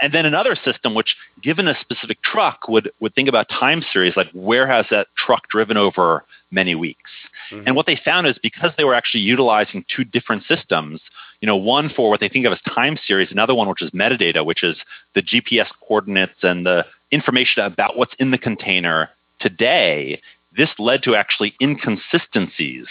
and 0.00 0.12
then 0.12 0.26
another 0.26 0.56
system, 0.64 0.94
which 0.94 1.16
given 1.42 1.68
a 1.68 1.74
specific 1.80 2.22
truck, 2.22 2.68
would 2.68 2.90
would 3.00 3.14
think 3.14 3.28
about 3.28 3.48
time 3.48 3.82
series, 3.92 4.16
like 4.16 4.30
where 4.32 4.66
has 4.66 4.86
that 4.90 5.08
truck 5.16 5.48
driven 5.48 5.76
over 5.76 6.24
many 6.50 6.74
weeks. 6.74 7.10
Mm-hmm. 7.50 7.66
And 7.66 7.76
what 7.76 7.86
they 7.86 7.98
found 8.02 8.26
is 8.26 8.38
because 8.42 8.72
they 8.76 8.84
were 8.84 8.94
actually 8.94 9.20
utilizing 9.20 9.84
two 9.94 10.04
different 10.04 10.44
systems, 10.44 11.00
you 11.40 11.46
know, 11.46 11.56
one 11.56 11.90
for 11.94 12.10
what 12.10 12.20
they 12.20 12.28
think 12.28 12.46
of 12.46 12.52
as 12.52 12.60
time 12.62 12.98
series, 13.06 13.30
another 13.30 13.54
one 13.54 13.68
which 13.68 13.82
is 13.82 13.90
metadata, 13.90 14.44
which 14.44 14.62
is 14.62 14.76
the 15.14 15.22
GPS 15.22 15.66
coordinates 15.86 16.42
and 16.42 16.66
the 16.66 16.84
information 17.10 17.62
about 17.62 17.96
what's 17.96 18.14
in 18.18 18.30
the 18.30 18.38
container 18.38 19.10
today. 19.40 20.20
This 20.56 20.70
led 20.78 21.02
to 21.04 21.14
actually 21.14 21.54
inconsistencies 21.60 22.86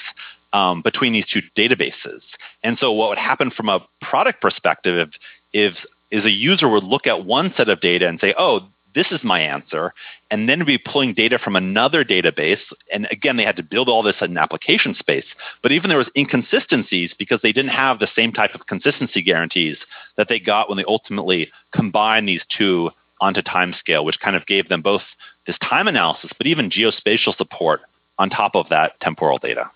um, 0.53 0.81
between 0.81 1.13
these 1.13 1.25
two 1.31 1.41
databases. 1.57 2.21
And 2.63 2.77
so, 2.79 2.91
what 2.91 3.09
would 3.09 3.17
happen 3.17 3.51
from 3.51 3.69
a 3.69 3.85
product 4.01 4.41
perspective 4.41 5.09
if, 5.53 5.71
if 5.71 5.77
is 6.11 6.25
a 6.25 6.31
user 6.31 6.67
would 6.69 6.83
look 6.83 7.07
at 7.07 7.25
one 7.25 7.53
set 7.55 7.69
of 7.69 7.81
data 7.81 8.07
and 8.07 8.19
say, 8.19 8.33
"Oh, 8.37 8.67
this 8.97 9.11
is 9.11 9.23
my 9.23 9.39
answer 9.39 9.93
and 10.31 10.49
then 10.49 10.65
be 10.65 10.79
pulling 10.79 11.13
data 11.13 11.37
from 11.37 11.55
another 11.55 12.03
database. 12.03 12.59
And 12.91 13.07
again 13.11 13.37
they 13.37 13.43
had 13.43 13.55
to 13.57 13.63
build 13.63 13.89
all 13.89 14.01
this 14.01 14.15
in 14.21 14.35
application 14.37 14.95
space. 14.95 15.25
But 15.61 15.71
even 15.71 15.89
there 15.89 15.99
was 15.99 16.09
inconsistencies 16.17 17.11
because 17.17 17.39
they 17.43 17.51
didn't 17.51 17.71
have 17.71 17.99
the 17.99 18.09
same 18.15 18.33
type 18.33 18.55
of 18.55 18.65
consistency 18.65 19.21
guarantees 19.21 19.77
that 20.17 20.29
they 20.29 20.39
got 20.39 20.67
when 20.67 20.77
they 20.77 20.83
ultimately 20.87 21.51
combined 21.75 22.27
these 22.27 22.41
two 22.57 22.89
onto 23.21 23.41
timescale 23.43 24.03
which 24.03 24.19
kind 24.19 24.35
of 24.35 24.47
gave 24.47 24.67
them 24.67 24.81
both 24.81 25.03
this 25.45 25.57
time 25.59 25.87
analysis 25.87 26.31
but 26.37 26.47
even 26.47 26.71
geospatial 26.71 27.37
support 27.37 27.81
on 28.17 28.31
top 28.31 28.55
of 28.55 28.67
that 28.69 28.99
temporal 28.99 29.37
data. 29.37 29.69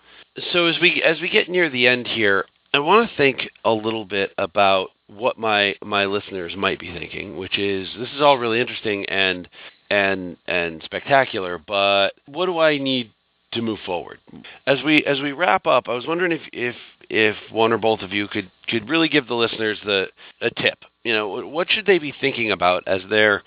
So 0.52 0.66
as 0.66 0.80
we 0.80 1.00
as 1.02 1.20
we 1.20 1.30
get 1.30 1.48
near 1.48 1.70
the 1.70 1.86
end 1.86 2.08
here 2.08 2.46
i 2.74 2.78
want 2.78 3.08
to 3.08 3.16
think 3.16 3.50
a 3.64 3.70
little 3.70 4.04
bit 4.04 4.32
about 4.38 4.90
what 5.16 5.38
my 5.38 5.74
my 5.84 6.06
listeners 6.06 6.54
might 6.56 6.78
be 6.78 6.90
thinking, 6.92 7.36
which 7.36 7.58
is 7.58 7.88
this 7.98 8.10
is 8.14 8.20
all 8.20 8.38
really 8.38 8.60
interesting 8.60 9.04
and 9.06 9.48
and 9.90 10.36
and 10.46 10.82
spectacular, 10.84 11.58
but 11.58 12.10
what 12.26 12.46
do 12.46 12.58
I 12.58 12.78
need 12.78 13.10
to 13.52 13.62
move 13.62 13.78
forward? 13.84 14.18
As 14.66 14.82
we 14.84 15.04
as 15.04 15.20
we 15.20 15.32
wrap 15.32 15.66
up, 15.66 15.88
I 15.88 15.94
was 15.94 16.06
wondering 16.06 16.32
if 16.32 16.42
if 16.52 16.76
if 17.10 17.36
one 17.50 17.72
or 17.72 17.78
both 17.78 18.00
of 18.00 18.12
you 18.12 18.28
could 18.28 18.50
could 18.68 18.88
really 18.88 19.08
give 19.08 19.28
the 19.28 19.34
listeners 19.34 19.78
the 19.84 20.06
a 20.40 20.50
tip. 20.50 20.78
You 21.04 21.12
know, 21.12 21.46
what 21.46 21.70
should 21.70 21.86
they 21.86 21.98
be 21.98 22.14
thinking 22.20 22.50
about 22.50 22.84
as 22.86 23.02
they're 23.10 23.42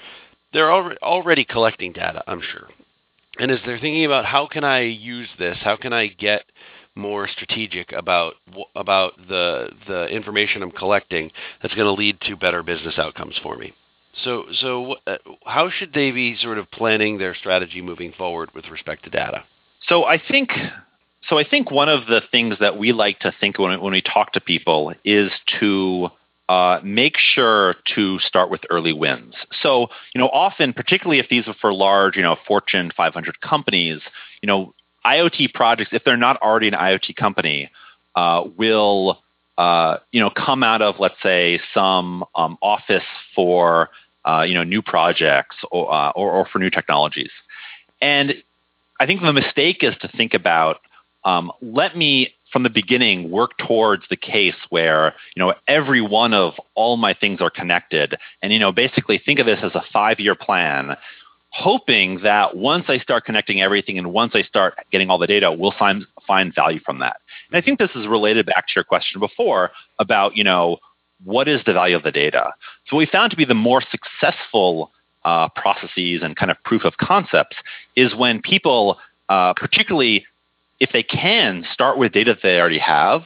they're 0.53 0.71
already 0.71 1.43
collecting 1.43 1.91
data, 1.91 2.23
I'm 2.27 2.41
sure. 2.41 2.69
And 3.37 3.51
as 3.51 3.59
they're 3.65 3.79
thinking 3.79 4.05
about 4.05 4.23
how 4.23 4.47
can 4.47 4.63
I 4.63 4.81
use 4.81 5.27
this? 5.37 5.57
How 5.61 5.75
can 5.75 5.91
I 5.91 6.07
get 6.07 6.43
more 6.95 7.27
strategic 7.27 7.91
about 7.91 8.35
about 8.75 9.13
the 9.27 9.69
the 9.87 10.07
information 10.07 10.63
I'm 10.63 10.71
collecting 10.71 11.31
that's 11.61 11.73
going 11.73 11.85
to 11.85 11.93
lead 11.93 12.19
to 12.21 12.35
better 12.35 12.63
business 12.63 12.97
outcomes 12.97 13.37
for 13.41 13.57
me. 13.57 13.73
So 14.23 14.45
so 14.53 14.95
uh, 15.05 15.17
how 15.45 15.69
should 15.69 15.93
they 15.93 16.11
be 16.11 16.37
sort 16.37 16.57
of 16.57 16.71
planning 16.71 17.17
their 17.17 17.35
strategy 17.35 17.81
moving 17.81 18.13
forward 18.17 18.49
with 18.55 18.65
respect 18.69 19.03
to 19.05 19.09
data? 19.09 19.43
So 19.87 20.05
I 20.05 20.21
think 20.25 20.51
so 21.29 21.37
I 21.37 21.43
think 21.43 21.69
one 21.69 21.89
of 21.89 22.07
the 22.07 22.21
things 22.31 22.55
that 22.59 22.77
we 22.77 22.93
like 22.93 23.19
to 23.19 23.33
think 23.39 23.59
when 23.59 23.81
when 23.81 23.91
we 23.91 24.01
talk 24.01 24.33
to 24.33 24.41
people 24.41 24.93
is 25.03 25.31
to 25.59 26.09
uh, 26.47 26.79
make 26.83 27.17
sure 27.17 27.75
to 27.95 28.19
start 28.19 28.51
with 28.51 28.61
early 28.69 28.93
wins. 28.93 29.33
So, 29.63 29.87
you 30.13 30.21
know, 30.21 30.27
often, 30.27 30.73
particularly 30.73 31.19
if 31.19 31.27
these 31.27 31.47
are 31.47 31.55
for 31.59 31.73
large, 31.73 32.15
you 32.15 32.21
know, 32.21 32.35
Fortune 32.47 32.91
500 32.95 33.41
companies, 33.41 33.99
you 34.43 34.47
know, 34.47 34.75
IoT 35.05 35.53
projects, 35.53 35.91
if 35.93 36.03
they're 36.03 36.17
not 36.17 36.41
already 36.41 36.67
an 36.67 36.73
IoT 36.73 37.15
company, 37.15 37.69
uh, 38.15 38.43
will 38.57 39.21
uh, 39.57 39.97
you 40.11 40.19
know 40.19 40.29
come 40.29 40.63
out 40.63 40.81
of 40.81 40.95
let's 40.99 41.21
say 41.21 41.59
some 41.73 42.25
um, 42.35 42.57
office 42.61 43.03
for 43.35 43.89
uh, 44.25 44.41
you 44.41 44.53
know 44.53 44.63
new 44.63 44.81
projects 44.81 45.55
or, 45.71 45.93
uh, 45.93 46.09
or, 46.11 46.31
or 46.31 46.47
for 46.51 46.59
new 46.59 46.69
technologies, 46.69 47.31
and 48.01 48.33
I 48.99 49.05
think 49.05 49.21
the 49.21 49.33
mistake 49.33 49.77
is 49.81 49.95
to 50.01 50.07
think 50.07 50.33
about 50.33 50.77
um, 51.23 51.51
let 51.61 51.95
me 51.95 52.33
from 52.51 52.63
the 52.63 52.69
beginning 52.69 53.31
work 53.31 53.57
towards 53.57 54.03
the 54.09 54.15
case 54.15 54.55
where 54.69 55.13
you 55.35 55.43
know 55.43 55.53
every 55.67 56.01
one 56.01 56.33
of 56.33 56.53
all 56.73 56.97
my 56.97 57.13
things 57.13 57.41
are 57.41 57.49
connected. 57.49 58.15
And 58.41 58.53
you 58.53 58.59
know 58.59 58.71
basically 58.71 59.21
think 59.23 59.39
of 59.39 59.45
this 59.45 59.59
as 59.61 59.75
a 59.75 59.83
five 59.91 60.19
year 60.19 60.35
plan 60.35 60.95
hoping 61.55 62.19
that 62.21 62.57
once 62.57 62.85
I 62.89 62.97
start 62.97 63.23
connecting 63.23 63.61
everything 63.61 63.97
and 63.97 64.11
once 64.11 64.33
I 64.35 64.41
start 64.41 64.75
getting 64.91 65.09
all 65.09 65.17
the 65.17 65.27
data, 65.27 65.53
we'll 65.53 65.73
find, 65.79 66.05
find 66.27 66.53
value 66.53 66.81
from 66.85 66.99
that. 66.99 67.17
And 67.49 67.57
I 67.57 67.61
think 67.63 67.79
this 67.79 67.91
is 67.95 68.07
related 68.07 68.45
back 68.45 68.67
to 68.67 68.73
your 68.75 68.83
question 68.83 69.21
before 69.21 69.71
about, 69.97 70.35
you 70.35 70.43
know, 70.43 70.77
what 71.23 71.47
is 71.47 71.61
the 71.65 71.71
value 71.71 71.95
of 71.95 72.03
the 72.03 72.11
data? 72.11 72.51
So 72.87 72.97
we 72.97 73.05
found 73.05 73.31
to 73.31 73.37
be 73.37 73.45
the 73.45 73.53
more 73.53 73.81
successful 73.89 74.91
uh, 75.23 75.47
processes 75.55 76.21
and 76.21 76.35
kind 76.35 76.51
of 76.51 76.61
proof 76.65 76.83
of 76.83 76.97
concepts 76.97 77.55
is 77.95 78.13
when 78.13 78.41
people, 78.41 78.97
uh, 79.29 79.53
particularly 79.53 80.25
if 80.81 80.91
they 80.91 81.03
can, 81.03 81.65
start 81.71 81.97
with 81.97 82.11
data 82.11 82.33
that 82.33 82.41
they 82.43 82.59
already 82.59 82.79
have 82.79 83.21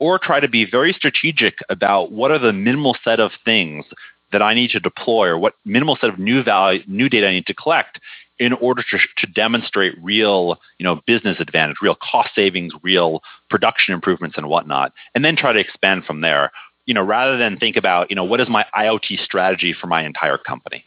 or 0.00 0.18
try 0.18 0.40
to 0.40 0.48
be 0.48 0.68
very 0.68 0.92
strategic 0.92 1.58
about 1.70 2.10
what 2.10 2.32
are 2.32 2.40
the 2.40 2.52
minimal 2.52 2.96
set 3.04 3.20
of 3.20 3.30
things 3.44 3.84
that 4.32 4.42
I 4.42 4.54
need 4.54 4.70
to 4.70 4.80
deploy 4.80 5.28
or 5.28 5.38
what 5.38 5.54
minimal 5.64 5.96
set 6.00 6.10
of 6.10 6.18
new 6.18 6.42
value, 6.42 6.82
new 6.86 7.08
data 7.08 7.28
I 7.28 7.32
need 7.32 7.46
to 7.46 7.54
collect 7.54 8.00
in 8.38 8.52
order 8.54 8.84
to, 8.90 8.98
to 9.16 9.32
demonstrate 9.32 9.94
real, 10.00 10.60
you 10.78 10.84
know, 10.84 11.00
business 11.06 11.38
advantage, 11.40 11.76
real 11.82 11.96
cost 11.96 12.30
savings, 12.34 12.72
real 12.82 13.22
production 13.50 13.94
improvements 13.94 14.36
and 14.36 14.48
whatnot, 14.48 14.92
and 15.14 15.24
then 15.24 15.36
try 15.36 15.52
to 15.52 15.58
expand 15.58 16.04
from 16.04 16.20
there. 16.20 16.52
You 16.86 16.94
know, 16.94 17.02
rather 17.02 17.36
than 17.36 17.58
think 17.58 17.76
about, 17.76 18.10
you 18.10 18.16
know, 18.16 18.24
what 18.24 18.40
is 18.40 18.48
my 18.48 18.64
IoT 18.74 19.22
strategy 19.22 19.74
for 19.78 19.88
my 19.88 20.04
entire 20.04 20.38
company? 20.38 20.84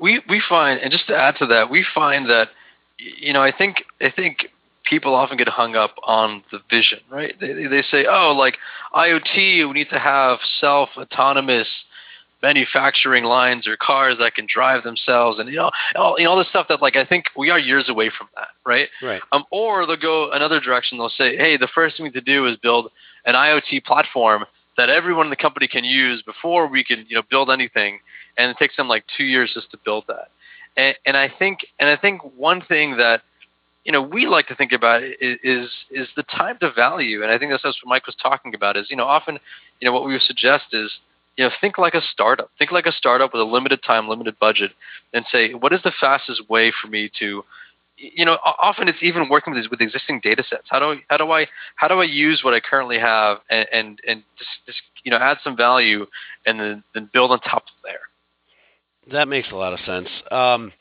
We, 0.00 0.20
we 0.28 0.42
find, 0.46 0.80
and 0.80 0.90
just 0.90 1.06
to 1.06 1.16
add 1.16 1.36
to 1.38 1.46
that, 1.46 1.70
we 1.70 1.86
find 1.94 2.28
that, 2.28 2.48
you 2.98 3.32
know, 3.32 3.42
I 3.42 3.52
think 3.56 3.84
I 4.00 4.10
think 4.10 4.48
people 4.84 5.14
often 5.14 5.36
get 5.36 5.48
hung 5.48 5.76
up 5.76 5.94
on 6.04 6.42
the 6.50 6.60
vision, 6.70 6.98
right? 7.10 7.34
They, 7.40 7.66
they 7.66 7.82
say, 7.90 8.06
oh, 8.10 8.34
like 8.36 8.56
IoT, 8.94 9.66
we 9.68 9.72
need 9.72 9.90
to 9.90 9.98
have 9.98 10.38
self 10.60 10.90
autonomous 10.96 11.68
manufacturing 12.42 13.24
lines 13.24 13.66
or 13.66 13.76
cars 13.76 14.16
that 14.18 14.34
can 14.34 14.46
drive 14.52 14.84
themselves 14.84 15.38
and 15.38 15.48
you 15.48 15.56
know 15.56 15.70
all, 15.94 16.18
you 16.18 16.24
know 16.24 16.32
all 16.32 16.38
this 16.38 16.48
stuff 16.48 16.66
that 16.68 16.82
like 16.82 16.94
i 16.94 17.04
think 17.04 17.24
we 17.36 17.50
are 17.50 17.58
years 17.58 17.88
away 17.88 18.10
from 18.16 18.28
that 18.34 18.48
right? 18.66 18.88
Right. 19.00 19.22
Um, 19.32 19.44
or 19.50 19.86
they'll 19.86 19.96
go 19.96 20.30
another 20.32 20.60
direction. 20.60 20.98
They'll 20.98 21.08
say 21.08 21.36
hey 21.36 21.56
the 21.56 21.68
first 21.72 21.96
thing 21.96 22.12
to 22.12 22.20
do 22.20 22.46
is 22.46 22.56
build 22.56 22.90
an 23.24 23.34
iot 23.34 23.84
platform 23.84 24.44
that 24.76 24.90
everyone 24.90 25.26
in 25.26 25.30
the 25.30 25.36
company 25.36 25.68
can 25.68 25.84
use 25.84 26.22
before 26.22 26.66
we 26.66 26.84
can 26.84 27.06
you 27.08 27.16
know 27.16 27.22
build 27.30 27.50
anything. 27.50 28.00
And 28.36 28.50
it 28.50 28.58
takes 28.58 28.76
them 28.76 28.88
like 28.88 29.04
two 29.16 29.24
years 29.24 29.52
just 29.54 29.70
to 29.70 29.78
build 29.82 30.04
that. 30.08 30.28
And, 30.76 30.94
and 31.06 31.16
i 31.16 31.32
think 31.38 31.60
and 31.78 31.88
i 31.88 31.96
think 31.96 32.20
one 32.36 32.60
thing 32.60 32.96
that 32.98 33.22
you 33.84 33.92
know 33.92 34.02
we 34.02 34.26
like 34.26 34.48
to 34.48 34.56
think 34.56 34.72
about 34.72 35.02
is 35.02 35.70
is 35.90 36.08
the 36.16 36.24
time 36.24 36.58
to 36.60 36.72
value. 36.72 37.22
And 37.22 37.30
i 37.30 37.38
think 37.38 37.52
that's 37.52 37.64
what 37.64 37.76
mike 37.86 38.06
was 38.06 38.16
talking 38.20 38.54
about 38.54 38.76
is 38.76 38.88
you 38.90 38.96
know 38.96 39.06
often 39.06 39.38
you 39.80 39.86
know 39.86 39.92
what 39.92 40.04
we 40.04 40.12
would 40.12 40.22
suggest 40.22 40.64
is 40.72 40.90
you 41.36 41.44
know 41.44 41.50
think 41.60 41.78
like 41.78 41.94
a 41.94 42.02
startup 42.12 42.50
think 42.58 42.72
like 42.72 42.86
a 42.86 42.92
startup 42.92 43.32
with 43.32 43.40
a 43.40 43.44
limited 43.44 43.82
time 43.82 44.08
limited 44.08 44.38
budget 44.38 44.72
and 45.12 45.24
say 45.30 45.54
what 45.54 45.72
is 45.72 45.80
the 45.82 45.92
fastest 46.00 46.48
way 46.48 46.72
for 46.82 46.88
me 46.88 47.10
to 47.18 47.44
you 47.96 48.24
know 48.24 48.38
often 48.60 48.88
it's 48.88 48.98
even 49.02 49.28
working 49.28 49.54
with, 49.54 49.66
with 49.70 49.80
existing 49.80 50.20
data 50.22 50.44
sets. 50.48 50.66
How 50.68 50.78
do 50.78 50.84
I, 50.86 50.96
how 51.08 51.16
do 51.16 51.30
I 51.30 51.46
how 51.76 51.88
do 51.88 51.94
I 52.00 52.04
use 52.04 52.42
what 52.44 52.54
I 52.54 52.60
currently 52.60 52.98
have 52.98 53.38
and 53.50 53.66
and, 53.72 54.00
and 54.06 54.22
just, 54.38 54.50
just 54.66 54.78
you 55.04 55.10
know 55.10 55.18
add 55.18 55.38
some 55.42 55.56
value 55.56 56.06
and 56.44 56.60
then, 56.60 56.84
then 56.94 57.10
build 57.12 57.30
on 57.30 57.40
top 57.40 57.64
of 57.64 57.74
there? 57.84 58.00
That 59.12 59.28
makes 59.28 59.50
a 59.50 59.54
lot 59.54 59.72
of 59.72 59.80
sense. 59.80 60.08
Um, 60.30 60.72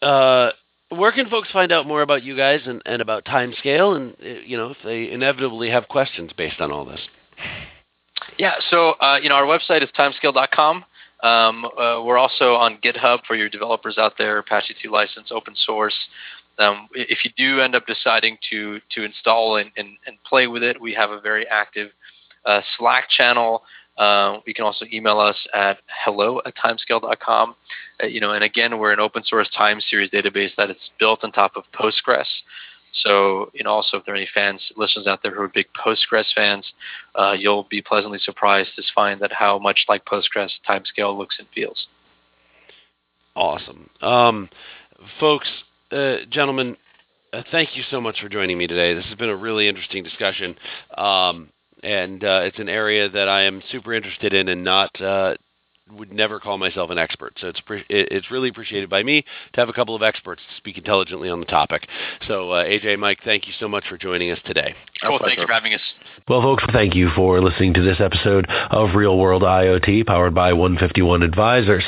uh, 0.00 0.50
where 0.88 1.12
can 1.12 1.28
folks 1.28 1.50
find 1.52 1.70
out 1.70 1.86
more 1.86 2.02
about 2.02 2.22
you 2.22 2.36
guys 2.36 2.60
and, 2.66 2.82
and 2.86 3.00
about 3.00 3.24
timescale 3.24 3.96
and 3.96 4.16
you 4.46 4.56
know 4.56 4.70
if 4.70 4.78
they 4.84 5.10
inevitably 5.10 5.70
have 5.70 5.88
questions 5.88 6.32
based 6.36 6.60
on 6.60 6.72
all 6.72 6.84
this 6.84 7.00
yeah, 8.38 8.54
so 8.70 8.92
uh, 9.00 9.18
you 9.22 9.28
know 9.28 9.34
our 9.34 9.44
website 9.44 9.82
is 9.82 9.90
timescale.com. 9.98 10.84
Um, 11.22 11.64
uh, 11.64 12.02
we're 12.02 12.18
also 12.18 12.54
on 12.54 12.78
GitHub 12.78 13.20
for 13.26 13.36
your 13.36 13.48
developers 13.48 13.96
out 13.96 14.14
there, 14.18 14.38
Apache 14.38 14.74
2 14.82 14.90
license, 14.90 15.28
open 15.30 15.54
source. 15.56 15.94
Um, 16.58 16.88
if 16.94 17.24
you 17.24 17.30
do 17.36 17.60
end 17.60 17.74
up 17.74 17.86
deciding 17.86 18.38
to 18.50 18.80
to 18.94 19.04
install 19.04 19.56
and, 19.56 19.70
and, 19.76 19.96
and 20.06 20.16
play 20.24 20.46
with 20.46 20.62
it, 20.62 20.80
we 20.80 20.94
have 20.94 21.10
a 21.10 21.20
very 21.20 21.46
active 21.48 21.90
uh, 22.44 22.60
Slack 22.76 23.08
channel. 23.08 23.62
Uh, 23.96 24.38
you 24.46 24.54
can 24.54 24.64
also 24.64 24.86
email 24.92 25.20
us 25.20 25.36
at 25.54 25.78
hello 26.04 26.40
at 26.46 26.54
timescale.com. 26.56 27.54
Uh, 28.02 28.06
you 28.06 28.20
know, 28.20 28.32
and 28.32 28.42
again, 28.42 28.78
we're 28.78 28.92
an 28.92 29.00
open 29.00 29.22
source 29.24 29.48
time 29.56 29.80
series 29.80 30.10
database 30.10 30.50
that 30.56 30.70
is 30.70 30.76
built 30.98 31.22
on 31.22 31.32
top 31.32 31.52
of 31.56 31.64
Postgres. 31.74 32.26
So, 32.92 33.50
you 33.54 33.64
know, 33.64 33.70
also 33.70 33.98
if 33.98 34.04
there 34.04 34.14
are 34.14 34.16
any 34.16 34.28
fans, 34.32 34.60
listeners 34.76 35.06
out 35.06 35.22
there 35.22 35.34
who 35.34 35.42
are 35.42 35.48
big 35.48 35.66
Postgres 35.74 36.26
fans, 36.34 36.72
uh, 37.14 37.32
you'll 37.32 37.66
be 37.70 37.80
pleasantly 37.80 38.18
surprised 38.18 38.70
to 38.76 38.82
find 38.94 39.20
that 39.20 39.32
how 39.32 39.58
much 39.58 39.86
like 39.88 40.04
Postgres 40.04 40.50
timescale 40.68 41.16
looks 41.16 41.36
and 41.38 41.48
feels. 41.54 41.86
Awesome, 43.34 43.88
um, 44.02 44.48
folks, 45.18 45.48
uh, 45.90 46.16
gentlemen. 46.30 46.76
Uh, 47.32 47.42
thank 47.50 47.74
you 47.74 47.82
so 47.90 47.98
much 47.98 48.20
for 48.20 48.28
joining 48.28 48.58
me 48.58 48.66
today. 48.66 48.92
This 48.92 49.06
has 49.06 49.14
been 49.14 49.30
a 49.30 49.36
really 49.36 49.66
interesting 49.66 50.04
discussion, 50.04 50.54
um, 50.98 51.48
and 51.82 52.22
uh, 52.22 52.42
it's 52.44 52.58
an 52.58 52.68
area 52.68 53.08
that 53.08 53.26
I 53.26 53.44
am 53.44 53.62
super 53.70 53.94
interested 53.94 54.34
in 54.34 54.48
and 54.48 54.62
not 54.62 55.00
uh, 55.00 55.36
would 55.96 56.12
never 56.12 56.40
call 56.40 56.58
myself 56.58 56.90
an 56.90 56.98
expert. 56.98 57.34
So 57.40 57.48
it's 57.48 57.60
pre- 57.60 57.84
it's 57.88 58.30
really 58.30 58.48
appreciated 58.48 58.88
by 58.88 59.02
me 59.02 59.22
to 59.52 59.60
have 59.60 59.68
a 59.68 59.72
couple 59.72 59.94
of 59.94 60.02
experts 60.02 60.42
speak 60.56 60.78
intelligently 60.78 61.28
on 61.28 61.40
the 61.40 61.46
topic. 61.46 61.88
So 62.26 62.50
uh, 62.50 62.64
AJ, 62.64 62.98
Mike, 62.98 63.18
thank 63.24 63.46
you 63.46 63.52
so 63.58 63.68
much 63.68 63.84
for 63.88 63.96
joining 63.96 64.30
us 64.30 64.38
today. 64.44 64.74
Cool. 65.02 65.18
Thank 65.24 65.38
you 65.38 65.46
for 65.46 65.52
having 65.52 65.74
us. 65.74 65.80
Well, 66.28 66.40
folks, 66.40 66.62
thank 66.72 66.94
you 66.94 67.10
for 67.16 67.40
listening 67.40 67.74
to 67.74 67.82
this 67.82 68.00
episode 68.00 68.46
of 68.70 68.94
Real 68.94 69.18
World 69.18 69.42
IoT 69.42 70.06
powered 70.06 70.34
by 70.34 70.52
151 70.52 71.22
Advisors. 71.22 71.82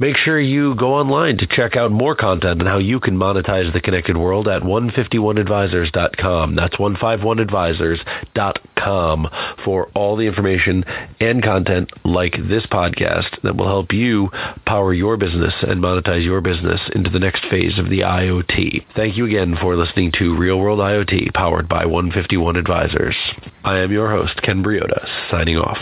Make 0.00 0.16
sure 0.16 0.40
you 0.40 0.74
go 0.74 0.94
online 0.94 1.38
to 1.38 1.46
check 1.46 1.76
out 1.76 1.92
more 1.92 2.16
content 2.16 2.60
on 2.60 2.66
how 2.66 2.78
you 2.78 2.98
can 2.98 3.16
monetize 3.16 3.72
the 3.72 3.80
connected 3.80 4.16
world 4.16 4.48
at 4.48 4.62
151advisors.com. 4.62 6.56
That's 6.56 6.74
151advisors.com 6.76 9.28
for 9.64 9.88
all 9.94 10.16
the 10.16 10.26
information 10.26 10.84
and 11.20 11.40
content 11.42 11.90
like 12.04 12.34
this 12.48 12.66
podcast 12.66 13.40
that 13.42 13.56
will 13.56 13.68
help 13.68 13.92
you 13.92 14.30
power 14.66 14.92
your 14.92 15.16
business 15.16 15.54
and 15.62 15.80
monetize 15.82 16.24
your 16.24 16.40
business 16.40 16.80
into 16.94 17.10
the 17.10 17.20
next 17.20 17.44
phase 17.48 17.78
of 17.78 17.88
the 17.88 18.00
IoT. 18.00 18.84
Thank 18.96 19.16
you 19.16 19.26
again 19.26 19.56
for 19.60 19.76
listening 19.76 20.10
to 20.18 20.36
Real 20.36 20.58
World 20.58 20.80
IoT 20.80 21.32
powered 21.34 21.68
by 21.68 21.86
151 21.86 22.55
Advisors. 22.56 23.16
I 23.64 23.78
am 23.78 23.92
your 23.92 24.10
host, 24.10 24.40
Ken 24.42 24.62
Briodagh, 24.62 25.30
signing 25.30 25.56
off. 25.56 25.78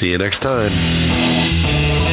See 0.00 0.06
you 0.06 0.18
next 0.18 0.40
time. 0.40 2.05